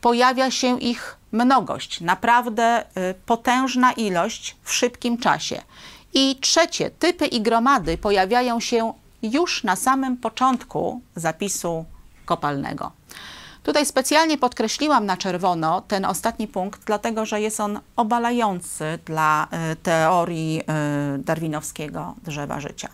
Pojawia 0.00 0.50
się 0.50 0.80
ich 0.80 1.16
mnogość, 1.32 2.00
naprawdę 2.00 2.62
e, 2.64 3.14
potężna 3.14 3.92
ilość 3.92 4.56
w 4.62 4.72
szybkim 4.72 5.18
czasie. 5.18 5.62
I 6.14 6.36
trzecie, 6.40 6.90
typy 6.90 7.26
i 7.26 7.40
gromady 7.40 7.98
pojawiają 7.98 8.60
się 8.60 8.92
już 9.22 9.64
na 9.64 9.76
samym 9.76 10.16
początku 10.16 11.00
zapisu 11.16 11.84
kopalnego. 12.24 12.92
Tutaj 13.66 13.86
specjalnie 13.86 14.38
podkreśliłam 14.38 15.06
na 15.06 15.16
czerwono 15.16 15.80
ten 15.80 16.04
ostatni 16.04 16.48
punkt, 16.48 16.84
dlatego 16.84 17.26
że 17.26 17.40
jest 17.40 17.60
on 17.60 17.80
obalający 17.96 18.98
dla 19.04 19.48
e, 19.50 19.76
teorii 19.76 20.60
e, 20.60 21.18
darwinowskiego 21.18 22.14
drzewa 22.24 22.60
życia. 22.60 22.88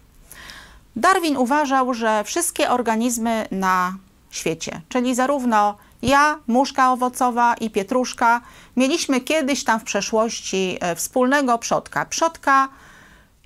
Darwin 0.96 1.36
uważał, 1.36 1.94
że 1.94 2.24
wszystkie 2.24 2.70
organizmy 2.70 3.46
na 3.50 3.96
świecie, 4.30 4.80
czyli 4.88 5.14
zarówno 5.14 5.76
ja, 6.02 6.38
muszka 6.46 6.92
owocowa 6.92 7.54
i 7.54 7.70
pietruszka, 7.70 8.40
mieliśmy 8.76 9.20
kiedyś 9.20 9.64
tam 9.64 9.80
w 9.80 9.84
przeszłości 9.84 10.78
e, 10.80 10.96
wspólnego 10.96 11.58
przodka. 11.58 12.06
Przodka 12.06 12.68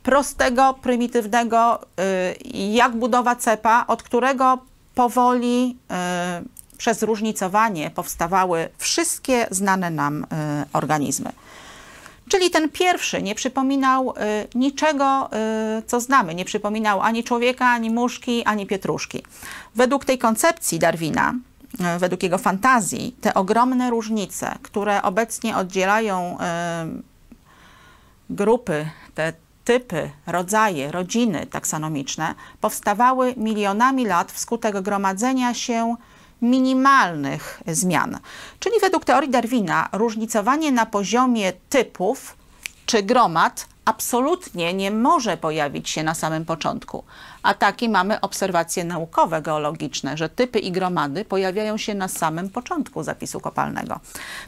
prostego, 0.02 0.74
prymitywnego, 0.82 1.80
y, 1.82 2.48
jak 2.52 2.96
budowa 2.96 3.36
cepa, 3.36 3.84
od 3.88 4.02
którego 4.02 4.58
powoli 4.94 5.76
y, 6.42 6.55
przez 6.78 7.02
różnicowanie 7.02 7.90
powstawały 7.90 8.68
wszystkie 8.78 9.46
znane 9.50 9.90
nam 9.90 10.22
y, 10.22 10.26
organizmy. 10.72 11.32
Czyli 12.28 12.50
ten 12.50 12.68
pierwszy 12.68 13.22
nie 13.22 13.34
przypominał 13.34 14.14
niczego, 14.54 15.30
co 15.86 16.00
znamy. 16.00 16.34
Nie 16.34 16.44
przypominał 16.44 17.00
ani 17.00 17.24
człowieka, 17.24 17.66
ani 17.66 17.90
muszki, 17.90 18.44
ani 18.44 18.66
pietruszki. 18.66 19.22
Według 19.74 20.04
tej 20.04 20.18
koncepcji 20.18 20.78
Darwina, 20.78 21.34
według 21.98 22.22
jego 22.22 22.38
fantazji, 22.38 23.16
te 23.20 23.34
ogromne 23.34 23.90
różnice, 23.90 24.54
które 24.62 25.02
obecnie 25.02 25.56
oddzielają 25.56 26.38
grupy, 28.30 28.88
te 29.14 29.32
typy, 29.64 30.10
rodzaje, 30.26 30.92
rodziny 30.92 31.46
taksonomiczne 31.46 32.34
powstawały 32.60 33.34
milionami 33.36 34.06
lat 34.06 34.32
wskutek 34.32 34.80
gromadzenia 34.80 35.54
się 35.54 35.96
minimalnych 36.42 37.62
zmian. 37.66 38.18
Czyli 38.60 38.80
według 38.80 39.04
teorii 39.04 39.30
Darwina 39.30 39.88
różnicowanie 39.92 40.72
na 40.72 40.86
poziomie 40.86 41.52
typów 41.68 42.36
czy 42.86 43.02
gromad 43.02 43.66
absolutnie 43.84 44.74
nie 44.74 44.90
może 44.90 45.36
pojawić 45.36 45.90
się 45.90 46.02
na 46.02 46.14
samym 46.14 46.44
początku. 46.44 47.04
A 47.42 47.54
takie 47.54 47.88
mamy 47.88 48.20
obserwacje 48.20 48.84
naukowe, 48.84 49.42
geologiczne, 49.42 50.16
że 50.16 50.28
typy 50.28 50.58
i 50.58 50.72
gromady 50.72 51.24
pojawiają 51.24 51.76
się 51.76 51.94
na 51.94 52.08
samym 52.08 52.50
początku 52.50 53.02
zapisu 53.02 53.40
kopalnego. 53.40 54.00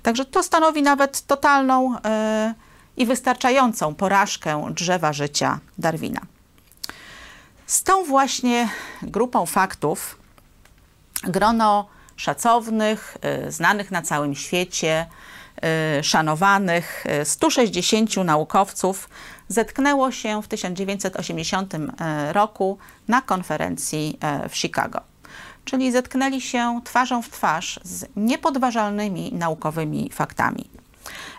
Także 0.03 0.24
to 0.24 0.42
stanowi 0.42 0.83
nawet 0.83 1.27
totalną 1.27 1.92
yy, 1.92 1.98
i 2.96 3.07
wystarczającą 3.07 3.94
porażkę 3.94 4.70
drzewa 4.70 5.12
życia 5.12 5.59
Darwina. 5.79 6.20
Z 7.66 7.83
tą 7.83 8.05
właśnie 8.05 8.68
grupą 9.03 9.46
faktów 9.46 10.18
grono 11.22 11.88
szacownych, 12.16 13.16
y, 13.46 13.52
znanych 13.52 13.90
na 13.90 14.02
całym 14.02 14.35
świecie, 14.35 15.07
y, 16.00 16.04
szanowanych 16.04 17.04
160 17.24 18.16
y, 18.16 18.24
naukowców 18.24 19.09
zetknęło 19.48 20.12
się 20.12 20.42
w 20.42 20.48
1980 20.48 21.74
roku 22.33 22.78
na 23.09 23.22
konferencji 23.22 24.18
w 24.48 24.57
Chicago. 24.57 25.00
Czyli 25.64 25.92
zetknęli 25.92 26.40
się 26.40 26.81
twarzą 26.85 27.22
w 27.22 27.28
twarz 27.28 27.81
z 27.83 28.07
niepodważalnymi 28.16 29.33
naukowymi 29.33 30.11
faktami. 30.12 30.70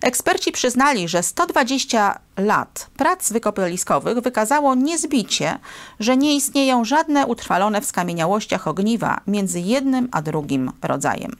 Eksperci 0.01 0.51
przyznali, 0.51 1.07
że 1.07 1.23
120 1.23 2.19
lat 2.37 2.87
prac 2.97 3.31
wykopaliskowych 3.31 4.19
wykazało 4.19 4.75
niezbicie, 4.75 5.59
że 5.99 6.17
nie 6.17 6.35
istnieją 6.35 6.85
żadne 6.85 7.27
utrwalone 7.27 7.81
w 7.81 7.85
skamieniałościach 7.85 8.67
ogniwa 8.67 9.21
między 9.27 9.59
jednym 9.59 10.09
a 10.11 10.21
drugim 10.21 10.71
rodzajem. 10.81 11.35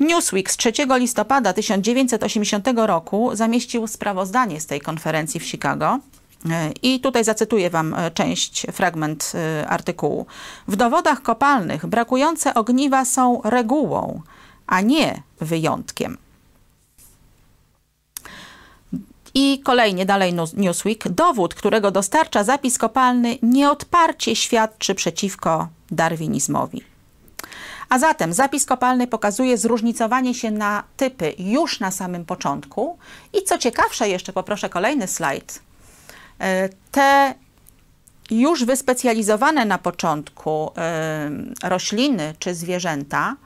Newsweek 0.00 0.50
z 0.50 0.56
3 0.56 0.72
listopada 0.90 1.52
1980 1.52 2.68
roku 2.74 3.30
zamieścił 3.32 3.86
sprawozdanie 3.86 4.60
z 4.60 4.66
tej 4.66 4.80
konferencji 4.80 5.40
w 5.40 5.44
Chicago. 5.44 5.98
I 6.82 7.00
tutaj 7.00 7.24
zacytuję 7.24 7.70
Wam 7.70 7.94
e, 7.94 8.10
część, 8.10 8.66
fragment 8.72 9.32
e, 9.34 9.68
artykułu. 9.68 10.26
W 10.68 10.76
dowodach 10.76 11.22
kopalnych 11.22 11.86
brakujące 11.86 12.54
ogniwa 12.54 13.04
są 13.04 13.40
regułą, 13.44 14.22
a 14.66 14.80
nie 14.80 15.22
wyjątkiem. 15.40 16.18
I 19.40 19.60
kolejnie 19.64 20.06
dalej 20.06 20.34
Newsweek. 20.56 21.08
Dowód, 21.08 21.54
którego 21.54 21.90
dostarcza 21.90 22.44
zapis 22.44 22.78
kopalny, 22.78 23.38
nieodparcie 23.42 24.36
świadczy 24.36 24.94
przeciwko 24.94 25.68
darwinizmowi. 25.90 26.84
A 27.88 27.98
zatem 27.98 28.32
zapis 28.32 28.66
kopalny 28.66 29.06
pokazuje 29.06 29.58
zróżnicowanie 29.58 30.34
się 30.34 30.50
na 30.50 30.84
typy 30.96 31.34
już 31.38 31.80
na 31.80 31.90
samym 31.90 32.24
początku. 32.24 32.98
I 33.32 33.42
co 33.42 33.58
ciekawsze, 33.58 34.08
jeszcze 34.08 34.32
poproszę 34.32 34.68
kolejny 34.68 35.08
slajd. 35.08 35.62
E, 36.40 36.68
te 36.90 37.34
już 38.30 38.64
wyspecjalizowane 38.64 39.64
na 39.64 39.78
początku 39.78 40.70
y, 41.62 41.68
rośliny 41.68 42.34
czy 42.38 42.54
zwierzęta, 42.54 43.36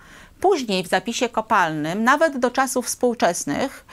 później 0.40 0.84
w 0.84 0.88
zapisie 0.88 1.28
kopalnym, 1.28 2.04
nawet 2.04 2.38
do 2.38 2.50
czasów 2.50 2.86
współczesnych, 2.86 3.84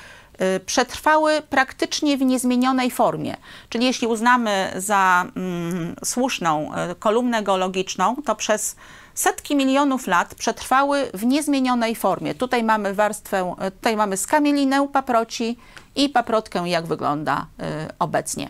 przetrwały 0.65 1.41
praktycznie 1.41 2.17
w 2.17 2.21
niezmienionej 2.21 2.91
formie. 2.91 3.37
Czyli 3.69 3.85
jeśli 3.85 4.07
uznamy 4.07 4.73
za 4.75 5.25
mm, 5.35 5.95
słuszną 6.03 6.71
y, 6.91 6.95
kolumnę 6.95 7.43
geologiczną, 7.43 8.15
to 8.25 8.35
przez 8.35 8.75
setki 9.13 9.55
milionów 9.55 10.07
lat 10.07 10.35
przetrwały 10.35 11.11
w 11.13 11.25
niezmienionej 11.25 11.95
formie. 11.95 12.35
Tutaj 12.35 12.63
mamy 12.63 12.93
warstwę, 12.93 13.55
tutaj 13.75 13.95
mamy 13.97 14.17
skamielinę 14.17 14.87
paproci 14.93 15.57
i 15.95 16.09
paprotkę, 16.09 16.69
jak 16.69 16.85
wygląda 16.87 17.45
obecnie. 17.99 18.49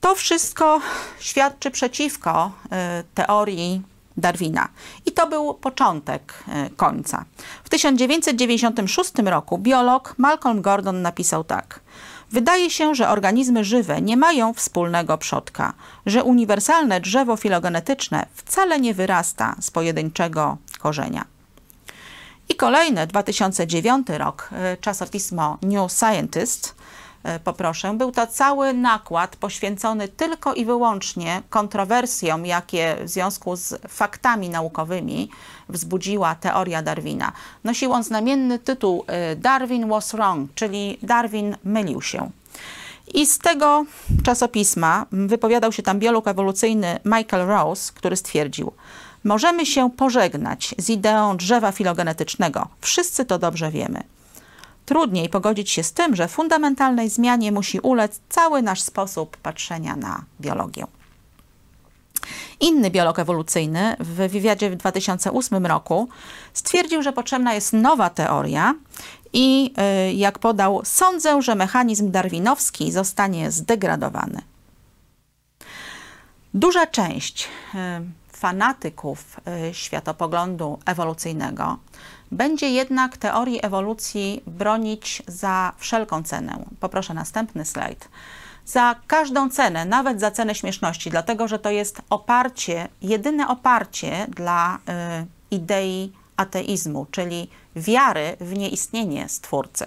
To 0.00 0.14
wszystko 0.14 0.80
świadczy 1.18 1.70
przeciwko 1.70 2.52
y, 2.64 2.68
teorii 3.14 3.82
Darwina. 4.20 4.68
I 5.06 5.12
to 5.12 5.26
był 5.26 5.54
początek 5.54 6.44
y, 6.66 6.70
końca. 6.76 7.24
W 7.64 7.68
1996 7.68 9.12
roku 9.24 9.58
biolog 9.58 10.14
Malcolm 10.18 10.62
Gordon 10.62 11.02
napisał 11.02 11.44
tak. 11.44 11.80
Wydaje 12.30 12.70
się, 12.70 12.94
że 12.94 13.08
organizmy 13.08 13.64
żywe 13.64 14.02
nie 14.02 14.16
mają 14.16 14.54
wspólnego 14.54 15.18
przodka, 15.18 15.72
że 16.06 16.24
uniwersalne 16.24 17.00
drzewo 17.00 17.36
filogenetyczne 17.36 18.26
wcale 18.34 18.80
nie 18.80 18.94
wyrasta 18.94 19.56
z 19.60 19.70
pojedynczego 19.70 20.56
korzenia. 20.78 21.24
I 22.48 22.54
kolejny, 22.54 23.06
2009 23.06 24.06
rok, 24.08 24.50
y, 24.74 24.76
czasopismo 24.80 25.58
New 25.62 25.92
Scientist 25.92 26.74
E, 26.74 26.89
poproszę. 27.44 27.94
Był 27.94 28.12
to 28.12 28.26
cały 28.26 28.72
nakład 28.72 29.36
poświęcony 29.36 30.08
tylko 30.08 30.54
i 30.54 30.64
wyłącznie 30.64 31.42
kontrowersjom, 31.50 32.46
jakie 32.46 32.96
w 33.04 33.08
związku 33.08 33.56
z 33.56 33.74
faktami 33.88 34.50
naukowymi 34.50 35.30
wzbudziła 35.68 36.34
teoria 36.34 36.82
Darwina. 36.82 37.32
Nosił 37.64 37.92
on 37.92 38.02
znamienny 38.02 38.58
tytuł 38.58 39.04
e, 39.06 39.36
Darwin 39.36 39.88
was 39.88 40.12
wrong, 40.12 40.50
czyli 40.54 40.98
Darwin 41.02 41.56
mylił 41.64 42.02
się. 42.02 42.30
I 43.14 43.26
z 43.26 43.38
tego 43.38 43.84
czasopisma 44.22 45.06
wypowiadał 45.12 45.72
się 45.72 45.82
tam 45.82 45.98
biolog 45.98 46.28
ewolucyjny 46.28 46.98
Michael 47.04 47.46
Rose, 47.46 47.92
który 47.94 48.16
stwierdził, 48.16 48.72
możemy 49.24 49.66
się 49.66 49.90
pożegnać 49.90 50.74
z 50.78 50.90
ideą 50.90 51.36
drzewa 51.36 51.72
filogenetycznego. 51.72 52.68
Wszyscy 52.80 53.24
to 53.24 53.38
dobrze 53.38 53.70
wiemy. 53.70 54.02
Trudniej 54.90 55.28
pogodzić 55.28 55.70
się 55.70 55.82
z 55.82 55.92
tym, 55.92 56.16
że 56.16 56.28
fundamentalnej 56.28 57.08
zmianie 57.08 57.52
musi 57.52 57.80
ulec 57.80 58.20
cały 58.28 58.62
nasz 58.62 58.80
sposób 58.80 59.36
patrzenia 59.36 59.96
na 59.96 60.24
biologię. 60.40 60.86
Inny 62.60 62.90
biolog 62.90 63.18
ewolucyjny 63.18 63.96
w 64.00 64.28
wywiadzie 64.28 64.70
w 64.70 64.76
2008 64.76 65.66
roku 65.66 66.08
stwierdził, 66.52 67.02
że 67.02 67.12
potrzebna 67.12 67.54
jest 67.54 67.72
nowa 67.72 68.10
teoria 68.10 68.74
i 69.32 69.74
y, 70.08 70.12
jak 70.12 70.38
podał, 70.38 70.80
sądzę, 70.84 71.42
że 71.42 71.54
mechanizm 71.54 72.10
darwinowski 72.10 72.92
zostanie 72.92 73.50
zdegradowany. 73.50 74.42
Duża 76.54 76.86
część 76.86 77.48
y, 77.74 77.78
fanatyków 78.32 79.40
y, 79.70 79.74
światopoglądu 79.74 80.78
ewolucyjnego 80.86 81.78
będzie 82.30 82.70
jednak 82.70 83.16
teorii 83.16 83.66
ewolucji 83.66 84.42
bronić 84.46 85.22
za 85.26 85.72
wszelką 85.78 86.22
cenę. 86.22 86.64
Poproszę 86.80 87.14
następny 87.14 87.64
slajd. 87.64 88.08
Za 88.66 88.94
każdą 89.06 89.50
cenę, 89.50 89.84
nawet 89.84 90.20
za 90.20 90.30
cenę 90.30 90.54
śmieszności, 90.54 91.10
dlatego 91.10 91.48
że 91.48 91.58
to 91.58 91.70
jest 91.70 92.02
oparcie, 92.10 92.88
jedyne 93.02 93.48
oparcie 93.48 94.26
dla 94.28 94.76
y, 94.76 94.80
idei 95.50 96.12
ateizmu, 96.36 97.06
czyli 97.10 97.50
wiary 97.76 98.36
w 98.40 98.52
nieistnienie 98.52 99.28
Stwórcy. 99.28 99.86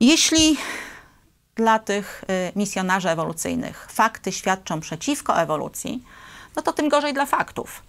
Jeśli 0.00 0.56
dla 1.54 1.78
tych 1.78 2.24
y, 2.24 2.52
misjonarzy 2.58 3.10
ewolucyjnych 3.10 3.88
fakty 3.90 4.32
świadczą 4.32 4.80
przeciwko 4.80 5.40
ewolucji, 5.40 6.04
no 6.56 6.62
to 6.62 6.72
tym 6.72 6.88
gorzej 6.88 7.14
dla 7.14 7.26
faktów. 7.26 7.82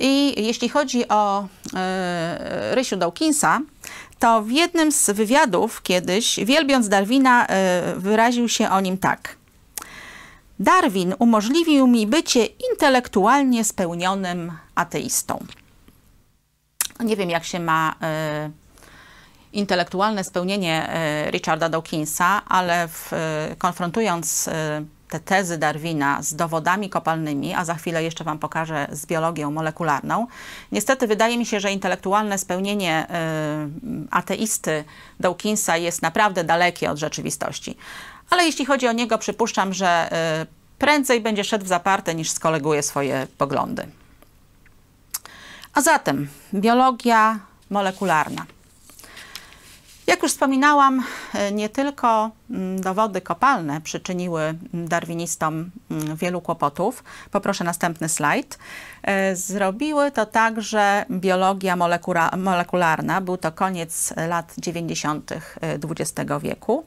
I 0.00 0.42
jeśli 0.46 0.68
chodzi 0.68 1.08
o 1.08 1.46
e, 1.74 2.74
Rysiu 2.74 2.96
Dawkinsa, 2.96 3.60
to 4.18 4.42
w 4.42 4.50
jednym 4.50 4.92
z 4.92 5.10
wywiadów 5.10 5.82
kiedyś, 5.82 6.40
wielbiąc 6.44 6.88
Darwina, 6.88 7.46
e, 7.46 7.94
wyraził 7.96 8.48
się 8.48 8.70
o 8.70 8.80
nim 8.80 8.98
tak. 8.98 9.36
Darwin 10.58 11.14
umożliwił 11.18 11.86
mi 11.86 12.06
bycie 12.06 12.44
intelektualnie 12.70 13.64
spełnionym 13.64 14.52
ateistą. 14.74 15.44
Nie 17.00 17.16
wiem, 17.16 17.30
jak 17.30 17.44
się 17.44 17.60
ma 17.60 17.94
e, 18.02 18.50
intelektualne 19.52 20.24
spełnienie 20.24 20.90
Richarda 21.30 21.68
Dawkinsa, 21.68 22.42
ale 22.48 22.88
w, 22.88 23.12
konfrontując 23.58 24.50
te 25.10 25.20
tezy 25.20 25.58
Darwina 25.58 26.22
z 26.22 26.34
dowodami 26.34 26.90
kopalnymi, 26.90 27.54
a 27.54 27.64
za 27.64 27.74
chwilę 27.74 28.02
jeszcze 28.02 28.24
Wam 28.24 28.38
pokażę 28.38 28.86
z 28.92 29.06
biologią 29.06 29.50
molekularną. 29.50 30.26
Niestety 30.72 31.06
wydaje 31.06 31.38
mi 31.38 31.46
się, 31.46 31.60
że 31.60 31.72
intelektualne 31.72 32.38
spełnienie 32.38 33.06
y, 33.06 34.08
ateisty 34.10 34.84
Dawkinsa 35.20 35.76
jest 35.76 36.02
naprawdę 36.02 36.44
dalekie 36.44 36.90
od 36.90 36.98
rzeczywistości. 36.98 37.76
Ale 38.30 38.44
jeśli 38.44 38.64
chodzi 38.64 38.88
o 38.88 38.92
niego, 38.92 39.18
przypuszczam, 39.18 39.72
że 39.72 40.10
y, 40.42 40.46
prędzej 40.78 41.20
będzie 41.20 41.44
szedł 41.44 41.64
w 41.64 41.68
zaparte 41.68 42.14
niż 42.14 42.30
skoleguje 42.30 42.82
swoje 42.82 43.26
poglądy. 43.38 43.86
A 45.74 45.80
zatem 45.80 46.28
biologia 46.54 47.38
molekularna. 47.70 48.46
Jak 50.10 50.22
już 50.22 50.32
wspominałam, 50.32 51.02
e, 51.34 51.52
nie 51.52 51.68
tylko 51.68 52.30
mm, 52.50 52.80
dowody 52.80 53.20
kopalne 53.20 53.80
przyczyniły 53.80 54.42
mm, 54.42 54.88
darwinistom 54.88 55.70
mm, 55.90 56.16
wielu 56.16 56.40
kłopotów. 56.40 57.04
Poproszę 57.30 57.64
następny 57.64 58.08
slajd. 58.08 58.58
E, 59.02 59.36
zrobiły 59.36 60.10
to 60.10 60.26
także 60.26 61.04
biologia 61.10 61.76
molekularna. 62.36 63.20
Był 63.20 63.36
to 63.36 63.52
koniec 63.52 64.14
lat 64.28 64.54
90. 64.58 65.32
XX 65.90 66.30
e, 66.30 66.40
wieku. 66.40 66.84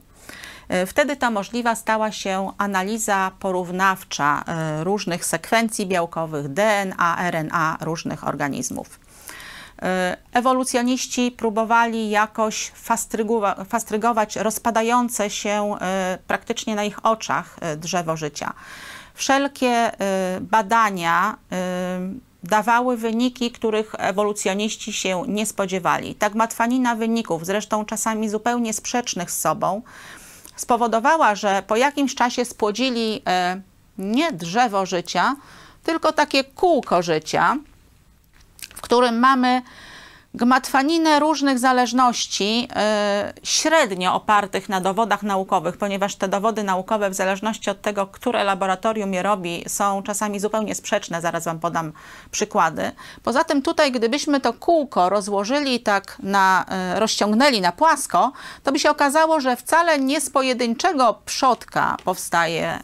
Wtedy 0.87 1.15
to 1.15 1.31
możliwa 1.31 1.75
stała 1.75 2.11
się 2.11 2.51
analiza 2.57 3.31
porównawcza 3.39 4.43
różnych 4.83 5.25
sekwencji 5.25 5.87
białkowych 5.87 6.47
DNA, 6.47 7.31
RNA 7.31 7.77
różnych 7.81 8.27
organizmów. 8.27 8.99
E, 9.83 10.17
ewolucjoniści 10.33 11.31
próbowali 11.31 12.09
jakoś 12.09 12.71
fastrygować 13.69 14.35
rozpadające 14.35 15.29
się 15.29 15.75
e, 15.81 16.17
praktycznie 16.27 16.75
na 16.75 16.83
ich 16.83 17.05
oczach 17.05 17.57
e, 17.61 17.77
drzewo 17.77 18.17
życia. 18.17 18.53
Wszelkie 19.15 19.91
badania 20.41 21.37
dawały 22.43 22.97
wyniki, 22.97 23.51
których 23.51 23.95
ewolucjoniści 23.97 24.93
się 24.93 25.23
nie 25.27 25.45
spodziewali. 25.45 26.15
Tak 26.15 26.35
matwanina 26.35 26.95
wyników, 26.95 27.45
zresztą 27.45 27.85
czasami 27.85 28.29
zupełnie 28.29 28.73
sprzecznych 28.73 29.31
z 29.31 29.39
sobą, 29.39 29.81
spowodowała, 30.55 31.35
że 31.35 31.63
po 31.67 31.75
jakimś 31.75 32.15
czasie 32.15 32.45
spłodzili 32.45 33.21
nie 33.97 34.31
drzewo 34.31 34.85
życia, 34.85 35.35
tylko 35.83 36.11
takie 36.11 36.43
kółko 36.43 37.01
życia, 37.01 37.57
którym 38.81 39.19
mamy 39.19 39.61
gmatwaninę 40.33 41.19
różnych 41.19 41.59
zależności, 41.59 42.67
y, 43.37 43.41
średnio 43.43 44.13
opartych 44.13 44.69
na 44.69 44.81
dowodach 44.81 45.23
naukowych, 45.23 45.77
ponieważ 45.77 46.15
te 46.15 46.27
dowody 46.27 46.63
naukowe, 46.63 47.09
w 47.09 47.13
zależności 47.13 47.69
od 47.69 47.81
tego, 47.81 48.07
które 48.07 48.43
laboratorium 48.43 49.13
je 49.13 49.23
robi, 49.23 49.63
są 49.67 50.03
czasami 50.03 50.39
zupełnie 50.39 50.75
sprzeczne. 50.75 51.21
Zaraz 51.21 51.45
Wam 51.45 51.59
podam 51.59 51.93
przykłady. 52.31 52.91
Poza 53.23 53.43
tym, 53.43 53.61
tutaj, 53.61 53.91
gdybyśmy 53.91 54.39
to 54.39 54.53
kółko 54.53 55.09
rozłożyli 55.09 55.79
tak 55.79 56.17
na, 56.23 56.65
y, 56.95 56.99
rozciągnęli 56.99 57.61
na 57.61 57.71
płasko, 57.71 58.31
to 58.63 58.71
by 58.71 58.79
się 58.79 58.89
okazało, 58.89 59.39
że 59.39 59.55
wcale 59.55 59.99
nie 59.99 60.21
z 60.21 60.29
pojedynczego 60.29 61.21
przodka 61.25 61.97
powstaje 62.03 62.79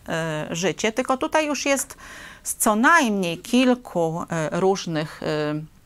y, 0.52 0.56
życie, 0.56 0.92
tylko 0.92 1.18
tutaj 1.18 1.48
już 1.48 1.66
jest 1.66 1.98
z 2.44 2.56
co 2.56 2.76
najmniej 2.76 3.38
kilku 3.38 4.24
różnych 4.52 5.22
E, 5.24 5.79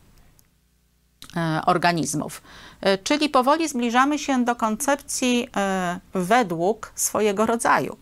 organizmów. 1.66 2.42
E, 2.80 2.98
czyli 2.98 3.28
powoli 3.28 3.68
zbliżamy 3.68 4.18
się 4.18 4.44
do 4.44 4.56
koncepcji 4.56 5.48
e, 5.56 6.00
według 6.14 6.92
swojego 6.94 7.46
rodzaju. 7.46 7.96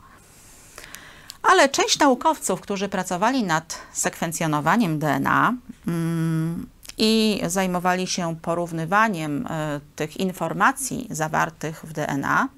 Ale 1.42 1.68
część 1.68 1.98
naukowców, 1.98 2.60
którzy 2.60 2.88
pracowali 2.88 3.44
nad 3.44 3.78
sekwencjonowaniem 3.92 4.98
DNA 4.98 5.54
mm, 5.86 6.66
i 6.98 7.40
zajmowali 7.46 8.06
się 8.06 8.36
porównywaniem 8.42 9.48
tych 9.96 10.16
informacji 10.16 11.06
zawartych 11.10 11.80
w 11.84 11.92
DNA, 11.92 12.48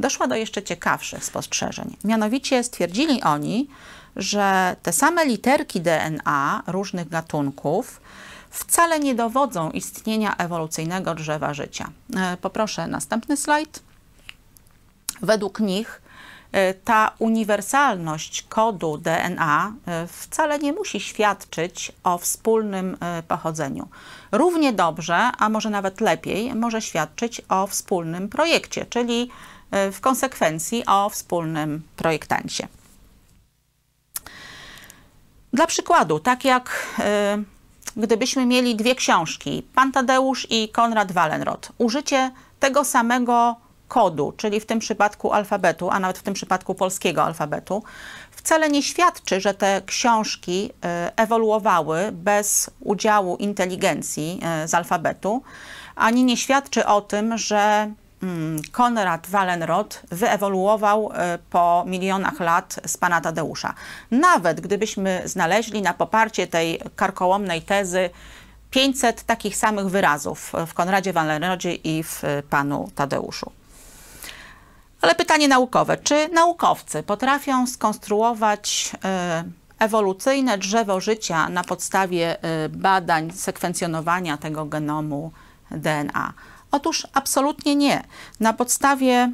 doszła 0.00 0.26
do 0.26 0.34
jeszcze 0.34 0.62
ciekawszych 0.62 1.24
spostrzeżeń. 1.24 1.96
Mianowicie 2.04 2.64
stwierdzili 2.64 3.22
oni, 3.22 3.68
że 4.16 4.76
te 4.82 4.92
same 4.92 5.24
literki 5.24 5.80
DNA 5.80 6.62
różnych 6.66 7.08
gatunków 7.08 8.00
wcale 8.56 9.00
nie 9.00 9.14
dowodzą 9.14 9.70
istnienia 9.70 10.36
ewolucyjnego 10.36 11.14
drzewa 11.14 11.54
życia. 11.54 11.90
E, 12.16 12.36
poproszę 12.36 12.86
następny 12.86 13.36
slajd. 13.36 13.82
Według 15.22 15.60
nich 15.60 16.02
e, 16.52 16.74
ta 16.74 17.12
uniwersalność 17.18 18.42
kodu 18.42 18.98
DNA 18.98 19.72
e, 19.86 20.06
wcale 20.06 20.58
nie 20.58 20.72
musi 20.72 21.00
świadczyć 21.00 21.92
o 22.04 22.18
wspólnym 22.18 22.96
pochodzeniu. 23.28 23.88
Równie 24.32 24.72
dobrze, 24.72 25.16
a 25.16 25.48
może 25.48 25.70
nawet 25.70 26.00
lepiej, 26.00 26.54
może 26.54 26.82
świadczyć 26.82 27.42
o 27.48 27.66
wspólnym 27.66 28.28
projekcie, 28.28 28.86
czyli 28.86 29.30
w 29.92 30.00
konsekwencji 30.00 30.86
o 30.86 31.10
wspólnym 31.10 31.82
projektancie. 31.96 32.68
Dla 35.52 35.66
przykładu, 35.66 36.20
tak 36.20 36.44
jak 36.44 36.96
gdybyśmy 37.96 38.46
mieli 38.46 38.76
dwie 38.76 38.94
książki, 38.94 39.66
Pan 39.74 39.92
Tadeusz 39.92 40.46
i 40.50 40.68
Konrad 40.68 41.12
Wallenrod, 41.12 41.72
użycie 41.78 42.30
tego 42.60 42.84
samego 42.84 43.56
kodu, 43.88 44.32
czyli 44.36 44.60
w 44.60 44.66
tym 44.66 44.78
przypadku 44.78 45.32
alfabetu, 45.32 45.90
a 45.90 46.00
nawet 46.00 46.18
w 46.18 46.22
tym 46.22 46.34
przypadku 46.34 46.74
polskiego 46.74 47.22
alfabetu, 47.22 47.82
wcale 48.30 48.68
nie 48.68 48.82
świadczy, 48.82 49.40
że 49.40 49.54
te 49.54 49.82
książki 49.86 50.70
e, 50.84 51.12
ewoluowały 51.16 52.12
bez 52.12 52.70
udziału 52.80 53.36
inteligencji 53.36 54.40
e, 54.42 54.68
z 54.68 54.74
alfabetu, 54.74 55.42
ani 55.96 56.24
nie 56.24 56.36
świadczy 56.36 56.86
o 56.86 57.00
tym, 57.00 57.38
że 57.38 57.90
Konrad 58.72 59.26
Wallenrod 59.26 60.02
wyewoluował 60.10 61.12
e, 61.12 61.38
po 61.50 61.84
milionach 61.86 62.40
lat 62.40 62.80
z 62.86 62.96
pana 62.96 63.20
Tadeusza. 63.20 63.74
Nawet 64.10 64.60
gdybyśmy 64.60 65.22
znaleźli 65.24 65.82
na 65.82 65.94
poparcie 65.94 66.46
tej 66.46 66.80
karkołomnej 66.96 67.62
tezy 67.62 68.10
500 68.70 69.22
takich 69.22 69.56
samych 69.56 69.88
wyrazów 69.88 70.52
w 70.66 70.74
Konradzie 70.74 71.12
Wallenrodzie 71.12 71.74
i 71.74 72.02
w 72.02 72.22
panu 72.50 72.90
Tadeuszu. 72.94 73.52
Ale 75.00 75.14
pytanie 75.14 75.48
naukowe. 75.48 75.96
Czy 75.96 76.28
naukowcy 76.28 77.02
potrafią 77.02 77.66
skonstruować 77.66 78.92
e, 79.04 79.44
ewolucyjne 79.78 80.58
drzewo 80.58 81.00
życia 81.00 81.48
na 81.48 81.64
podstawie 81.64 82.36
badań, 82.70 83.30
sekwencjonowania 83.30 84.36
tego 84.36 84.64
genomu 84.64 85.32
DNA? 85.70 86.32
Otóż 86.70 87.06
absolutnie 87.12 87.76
nie. 87.76 88.04
Na 88.40 88.52
podstawie 88.52 89.32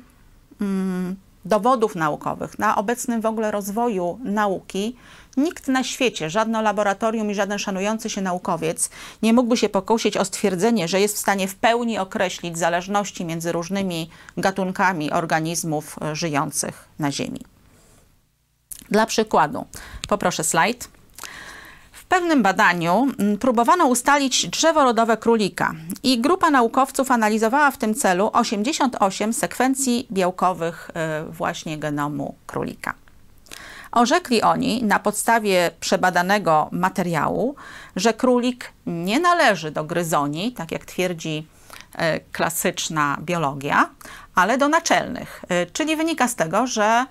mm, 0.60 1.16
dowodów 1.44 1.94
naukowych, 1.94 2.58
na 2.58 2.76
obecnym 2.76 3.20
w 3.20 3.26
ogóle 3.26 3.50
rozwoju 3.50 4.18
nauki, 4.24 4.96
nikt 5.36 5.68
na 5.68 5.84
świecie, 5.84 6.30
żadne 6.30 6.62
laboratorium 6.62 7.30
i 7.30 7.34
żaden 7.34 7.58
szanujący 7.58 8.10
się 8.10 8.20
naukowiec 8.20 8.90
nie 9.22 9.32
mógłby 9.32 9.56
się 9.56 9.68
pokusić 9.68 10.16
o 10.16 10.24
stwierdzenie, 10.24 10.88
że 10.88 11.00
jest 11.00 11.16
w 11.16 11.18
stanie 11.18 11.48
w 11.48 11.54
pełni 11.54 11.98
określić 11.98 12.58
zależności 12.58 13.24
między 13.24 13.52
różnymi 13.52 14.10
gatunkami 14.36 15.10
organizmów 15.10 15.96
e, 16.02 16.16
żyjących 16.16 16.88
na 16.98 17.12
Ziemi. 17.12 17.40
Dla 18.90 19.06
przykładu, 19.06 19.64
poproszę 20.08 20.44
slajd 20.44 20.88
pewnym 22.12 22.42
badaniu 22.42 23.08
mm, 23.18 23.38
próbowano 23.38 23.86
ustalić 23.86 24.48
drzewo 24.48 24.84
rodowe 24.84 25.16
królika 25.16 25.74
i 26.02 26.20
grupa 26.20 26.50
naukowców 26.50 27.10
analizowała 27.10 27.70
w 27.70 27.78
tym 27.78 27.94
celu 27.94 28.30
88 28.32 29.32
sekwencji 29.32 30.06
białkowych 30.10 30.90
e, 30.94 31.24
właśnie 31.24 31.78
genomu 31.78 32.34
królika. 32.46 32.94
Orzekli 33.92 34.42
oni 34.42 34.84
na 34.84 34.98
podstawie 34.98 35.70
przebadanego 35.80 36.68
materiału, 36.72 37.54
że 37.96 38.14
królik 38.14 38.72
nie 38.86 39.20
należy 39.20 39.70
do 39.70 39.84
gryzoni, 39.84 40.52
tak 40.52 40.72
jak 40.72 40.84
twierdzi 40.84 41.46
e, 41.94 42.20
klasyczna 42.20 43.18
biologia, 43.20 43.90
ale 44.34 44.58
do 44.58 44.68
naczelnych. 44.68 45.44
E, 45.48 45.66
czyli 45.66 45.96
wynika 45.96 46.28
z 46.28 46.34
tego, 46.34 46.66
że 46.66 47.06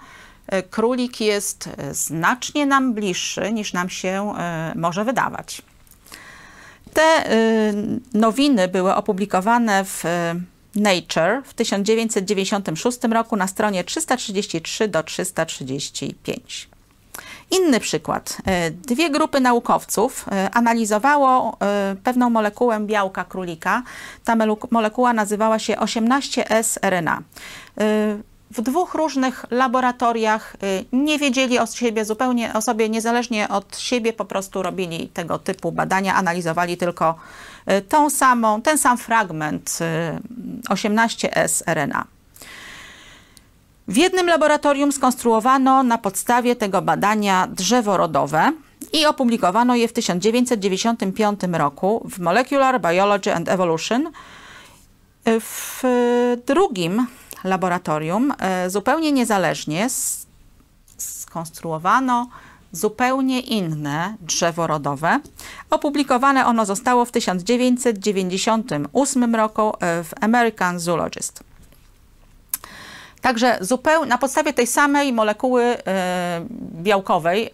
królik 0.70 1.22
jest 1.22 1.70
e, 1.78 1.94
znacznie 1.94 2.66
nam 2.66 2.94
bliższy 2.94 3.54
niż 3.54 3.74
nam 3.74 3.90
się 3.90 4.34
e, 4.38 4.74
może 4.76 5.06
wydawać. 5.06 5.62
Te 6.94 7.26
nowiny 8.14 8.68
były 8.68 8.96
opublikowane 8.96 9.86
w 9.86 10.04
Nature 10.76 11.42
w 11.46 11.54
1996 11.54 12.98
roku 13.12 13.36
na 13.36 13.48
stronie 13.48 13.84
333 13.84 14.88
do 14.88 15.04
335. 15.04 16.70
Inny 17.52 17.80
przykład. 17.80 18.38
Dwie 18.72 19.10
grupy 19.10 19.40
naukowców 19.40 20.26
analizowało 20.54 21.58
pewną 22.04 22.30
molekułę 22.30 22.80
białka 22.80 23.24
królika. 23.24 23.84
Ta 24.24 24.36
molekuła 24.72 25.14
nazywała 25.14 25.60
się 25.60 25.76
18S-RNA 25.76 27.22
w 28.52 28.62
dwóch 28.62 28.94
różnych 28.94 29.46
laboratoriach, 29.52 30.56
y, 30.64 30.86
nie 30.92 31.20
wiedzieli 31.20 31.60
o 31.60 31.66
siebie 31.66 32.06
zupełnie, 32.06 32.54
o 32.54 32.62
sobie 32.62 32.90
niezależnie 32.90 33.50
od 33.50 33.78
siebie, 33.80 34.14
po 34.14 34.26
prostu 34.26 34.62
robili 34.62 35.08
tego 35.08 35.40
typu 35.40 35.72
badania, 35.72 36.16
analizowali 36.16 36.78
tylko 36.78 37.16
y, 37.72 37.82
tą 37.82 38.10
samą, 38.10 38.62
ten 38.62 38.78
sam 38.78 38.98
fragment 38.98 39.80
18S 40.70 41.62
y, 41.62 41.74
RNA. 41.74 42.06
W 43.88 43.98
jednym 43.98 44.28
laboratorium 44.28 44.92
skonstruowano 44.92 45.84
na 45.84 45.98
podstawie 45.98 46.56
tego 46.56 46.82
badania 46.82 47.48
drzewo 47.48 47.98
rodowe 47.98 48.52
i 48.94 49.06
opublikowano 49.06 49.76
je 49.76 49.88
w 49.88 49.94
1995 49.94 51.42
roku 51.52 52.08
w 52.10 52.20
Molecular 52.20 52.82
Biology 52.82 53.34
and 53.34 53.50
Evolution. 53.50 54.12
W 55.26 55.84
drugim 56.48 57.08
laboratorium 57.44 58.34
e, 58.40 58.70
zupełnie 58.70 59.12
niezależnie 59.12 59.88
skonstruowano 60.98 62.28
zupełnie 62.72 63.40
inne 63.40 64.16
drzewo 64.20 64.68
rodowe. 64.68 65.20
Opublikowane 65.70 66.46
ono 66.46 66.66
zostało 66.66 67.06
w 67.06 67.12
1998 67.12 69.36
roku 69.36 69.74
e, 69.80 70.04
w 70.04 70.14
American 70.22 70.80
Zoologist. 70.80 71.44
Także 73.22 73.58
zupełnie 73.62 74.10
na 74.10 74.18
podstawie 74.18 74.54
tej 74.54 74.68
samej 74.68 75.14
molekuły 75.14 75.64
e, 75.64 76.46
białkowej 76.84 77.54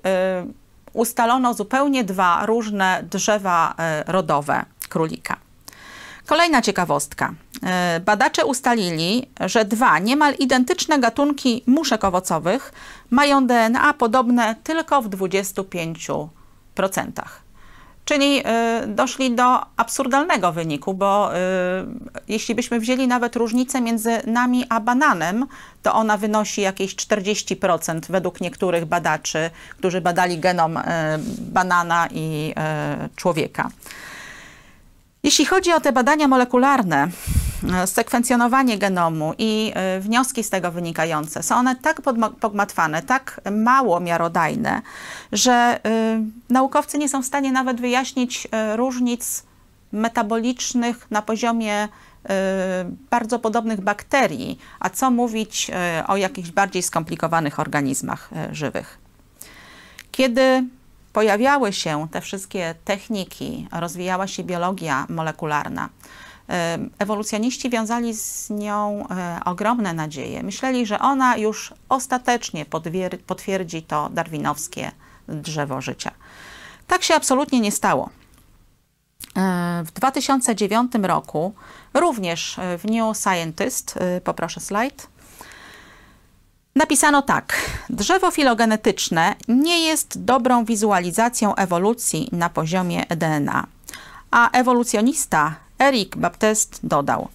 ustalono 0.94 1.54
zupełnie 1.54 2.04
dwa 2.04 2.46
różne 2.46 3.04
drzewa 3.12 3.76
rodowe 4.08 4.66
królika. 4.90 5.38
Kolejna 6.26 6.62
ciekawostka. 6.62 7.34
E, 7.64 8.00
badacze 8.00 8.46
ustalili, 8.46 9.30
że 9.46 9.66
dwa 9.66 10.00
niemal 10.00 10.34
identyczne 10.34 11.00
gatunki 11.00 11.64
muszek 11.68 12.04
owocowych 12.04 12.74
mają 13.10 13.48
DNA 13.48 13.94
podobne 13.94 14.56
tylko 14.64 15.02
w 15.02 15.10
25%. 15.10 16.28
Czyli 18.08 18.40
y, 18.40 18.88
doszli 18.88 19.36
do 19.36 19.62
absurdalnego 19.78 20.52
wyniku, 20.52 20.94
bo 20.94 21.36
y, 21.36 21.38
jeśli 22.28 22.56
byśmy 22.56 22.80
wzięli 22.80 23.08
nawet 23.08 23.36
różnicę 23.36 23.82
między 23.82 24.12
nami 24.26 24.66
a 24.70 24.80
bananem, 24.80 25.46
to 25.84 25.94
ona 25.94 26.18
wynosi 26.18 26.62
jakieś 26.62 26.96
40% 26.96 28.00
według 28.10 28.42
niektórych 28.42 28.86
badaczy, 28.86 29.50
którzy 29.78 30.02
badali 30.02 30.40
genom 30.40 30.80
banana 31.40 32.08
i 32.12 32.54
człowieka. 33.16 33.70
Jeśli 35.28 35.46
chodzi 35.46 35.74
o 35.74 35.80
te 35.80 35.92
badania 35.92 36.28
molekularne, 36.28 37.08
e, 37.74 37.88
sekwencjonowanie 37.88 38.78
genomu 38.78 39.34
i 39.38 39.72
e, 39.76 40.00
wnioski 40.00 40.44
z 40.44 40.50
tego 40.50 40.72
wynikające, 40.72 41.44
są 41.44 41.56
one 41.56 41.76
tak 41.76 42.02
pogmatwane, 42.40 43.02
tak 43.02 43.42
mało 43.52 44.00
miarodajne, 44.00 44.82
że 45.32 45.52
e, 45.52 45.80
naukowcy 46.50 46.98
nie 46.98 47.10
są 47.10 47.22
w 47.22 47.26
stanie 47.26 47.52
nawet 47.52 47.82
wyjaśnić 47.82 48.48
różnic 48.76 49.44
metabolicznych 49.92 51.12
na 51.12 51.22
poziomie 51.22 51.88
bardzo 53.12 53.40
podobnych 53.40 53.82
bakterii, 53.82 54.60
a 54.80 54.90
co 54.90 55.12
mówić 55.12 55.72
o 56.08 56.18
jakichś 56.18 56.52
bardziej 56.52 56.84
skomplikowanych 56.84 57.60
organizmach 57.60 58.30
żywych. 58.52 58.98
Kiedy 60.12 60.64
pojawiały 61.18 61.74
się 61.74 62.08
te 62.12 62.22
wszystkie 62.22 62.76
techniki, 62.86 63.68
rozwijała 63.72 64.28
się 64.28 64.44
biologia 64.44 65.06
molekularna, 65.10 65.90
ewolucjoniści 67.00 67.70
wiązali 67.70 68.14
z 68.14 68.50
nią 68.50 69.08
e, 69.10 69.40
ogromne 69.46 69.94
nadzieje. 69.94 70.44
Myśleli, 70.44 70.86
że 70.86 71.00
ona 71.00 71.38
już 71.38 71.74
ostatecznie 71.90 72.66
potwierdzi 73.28 73.82
to 73.82 74.10
darwinowskie 74.10 74.92
drzewo 75.28 75.82
życia. 75.82 76.12
Tak 76.88 77.04
się 77.04 77.16
absolutnie 77.16 77.60
nie 77.60 77.72
stało. 77.72 78.10
E, 79.38 79.84
w 79.86 79.92
2009 79.92 80.92
roku, 81.02 81.54
również 81.94 82.60
w 82.78 82.92
New 82.92 83.18
Scientist, 83.18 83.98
e, 83.98 84.22
poproszę 84.22 84.60
slajd, 84.60 85.08
napisano 86.78 87.22
tak. 87.22 87.54
Drzewo 87.90 88.32
filogenetyczne 88.32 89.36
nie 89.48 89.80
jest 89.86 90.24
dobrą 90.24 90.66
wizualizacją 90.66 91.56
ewolucji 91.56 92.30
na 92.32 92.50
poziomie 92.50 93.06
DNA, 93.10 93.68
a 94.32 94.52
ewolucjonista 94.52 95.56
Eric 95.80 96.16
Baptist 96.16 96.80
dodał: 96.84 97.28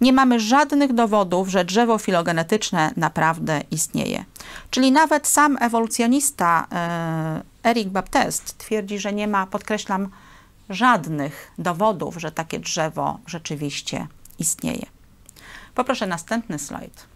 Nie 0.00 0.12
mamy 0.12 0.40
żadnych 0.40 0.92
dowodów, 0.92 1.48
że 1.48 1.64
drzewo 1.64 1.98
filogenetyczne 1.98 2.92
naprawdę 2.96 3.62
istnieje. 3.70 4.24
Czyli 4.70 4.92
nawet 4.92 5.26
sam 5.26 5.58
ewolucjonista 5.60 6.66
e, 6.72 7.68
Eric 7.70 7.88
Baptist 7.88 8.58
twierdzi, 8.58 8.98
że 8.98 9.12
nie 9.12 9.28
ma, 9.28 9.46
podkreślam, 9.46 10.08
żadnych 10.70 11.50
dowodów, 11.58 12.16
że 12.16 12.32
takie 12.32 12.58
drzewo 12.58 13.18
rzeczywiście 13.26 14.06
istnieje. 14.38 14.86
Poproszę 15.74 16.06
następny 16.06 16.58
slajd. 16.58 17.09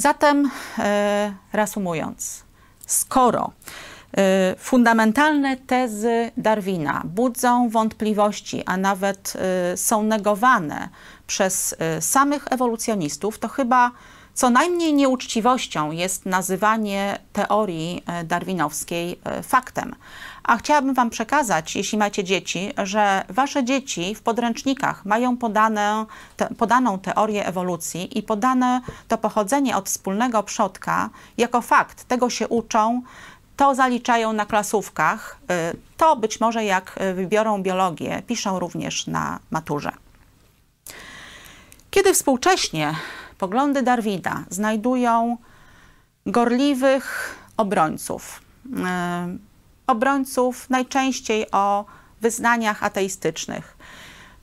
Zatem, 0.00 0.50
e, 0.78 1.34
reasumując, 1.52 2.44
skoro 2.86 3.50
e, 4.16 4.54
fundamentalne 4.58 5.56
tezy 5.56 6.30
Darwina 6.36 7.02
budzą 7.04 7.68
wątpliwości, 7.68 8.62
a 8.66 8.76
nawet 8.76 9.32
e, 9.36 9.76
są 9.76 10.02
negowane 10.02 10.88
przez 11.26 11.74
samych 12.00 12.52
ewolucjonistów, 12.52 13.38
to 13.38 13.48
chyba 13.48 13.90
co 14.34 14.50
najmniej 14.50 14.94
nieuczciwością 14.94 15.90
jest 15.90 16.26
nazywanie 16.26 17.18
teorii 17.32 18.04
darwinowskiej 18.24 19.20
faktem. 19.42 19.94
A 20.42 20.56
chciałabym 20.56 20.94
Wam 20.94 21.10
przekazać, 21.10 21.76
jeśli 21.76 21.98
macie 21.98 22.24
dzieci, 22.24 22.72
że 22.84 23.24
Wasze 23.28 23.64
dzieci 23.64 24.14
w 24.14 24.22
podręcznikach 24.22 25.04
mają 25.04 25.36
podane, 25.36 26.06
te, 26.36 26.54
podaną 26.54 26.98
teorię 26.98 27.46
ewolucji 27.46 28.18
i 28.18 28.22
podane 28.22 28.80
to 29.08 29.18
pochodzenie 29.18 29.76
od 29.76 29.88
wspólnego 29.88 30.42
przodka 30.42 31.10
jako 31.38 31.60
fakt. 31.60 32.04
Tego 32.04 32.30
się 32.30 32.48
uczą, 32.48 33.02
to 33.56 33.74
zaliczają 33.74 34.32
na 34.32 34.46
klasówkach, 34.46 35.38
y, 35.72 35.76
to 35.96 36.16
być 36.16 36.40
może 36.40 36.64
jak 36.64 36.98
wybiorą 37.14 37.62
biologię, 37.62 38.22
piszą 38.26 38.58
również 38.58 39.06
na 39.06 39.38
maturze. 39.50 39.92
Kiedy 41.90 42.14
współcześnie 42.14 42.94
poglądy 43.38 43.82
Darwina 43.82 44.44
znajdują 44.50 45.36
gorliwych 46.26 47.36
obrońców, 47.56 48.40
y, 48.66 49.49
obrońców 49.90 50.70
najczęściej 50.70 51.50
o 51.50 51.84
wyznaniach 52.20 52.82
ateistycznych. 52.82 53.76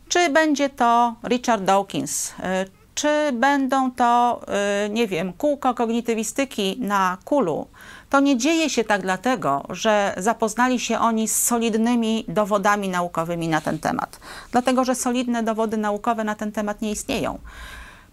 Czy 0.09 0.29
będzie 0.29 0.69
to 0.69 1.15
Richard 1.23 1.63
Dawkins, 1.63 2.29
y, 2.29 2.33
czy 2.95 3.31
będą 3.33 3.91
to, 3.91 4.41
y, 4.85 4.89
nie 4.89 5.07
wiem, 5.07 5.33
kółko 5.33 5.73
kognitywistyki 5.73 6.77
na 6.79 7.17
kulu, 7.25 7.67
to 8.09 8.19
nie 8.19 8.37
dzieje 8.37 8.69
się 8.69 8.83
tak 8.83 9.01
dlatego, 9.01 9.63
że 9.69 10.13
zapoznali 10.17 10.79
się 10.79 10.99
oni 10.99 11.27
z 11.27 11.43
solidnymi 11.43 12.25
dowodami 12.27 12.89
naukowymi 12.89 13.47
na 13.47 13.61
ten 13.61 13.79
temat. 13.79 14.19
Dlatego, 14.51 14.85
że 14.85 14.95
solidne 14.95 15.43
dowody 15.43 15.77
naukowe 15.77 16.23
na 16.23 16.35
ten 16.35 16.51
temat 16.51 16.81
nie 16.81 16.91
istnieją. 16.91 17.39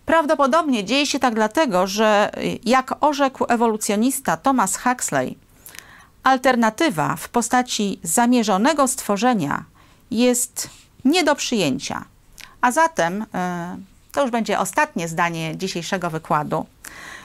Prawdopodobnie 0.06 0.84
dzieje 0.84 1.06
się 1.06 1.18
tak 1.18 1.34
dlatego, 1.34 1.86
że 1.86 2.30
jak 2.64 2.94
orzekł 3.00 3.44
ewolucjonista 3.48 4.36
Thomas 4.36 4.76
Huxley, 4.76 5.36
Alternatywa 6.24 7.16
w 7.16 7.28
postaci 7.28 8.00
zamierzonego 8.02 8.88
stworzenia 8.88 9.64
jest 10.10 10.70
nie 11.04 11.24
do 11.24 11.34
przyjęcia. 11.34 12.04
A 12.60 12.72
zatem, 12.72 13.26
e, 13.34 13.76
to 14.12 14.22
już 14.22 14.30
będzie 14.30 14.58
ostatnie 14.58 15.08
zdanie 15.08 15.56
dzisiejszego 15.56 16.10
wykładu, 16.10 16.66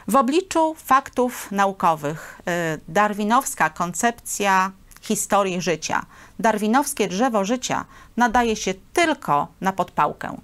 w 0.07 0.15
obliczu 0.15 0.75
faktów 0.77 1.51
naukowych 1.51 2.41
e, 2.47 2.77
darwinowska 2.88 3.69
koncepcja 3.69 4.71
historii 5.01 5.62
życia, 5.62 6.05
darwinowskie 6.39 7.07
drzewo 7.07 7.45
życia 7.45 7.85
nadaje 8.17 8.55
się 8.55 8.73
tylko 8.93 9.47
na 9.62 9.73
podpałkę. 9.73 10.38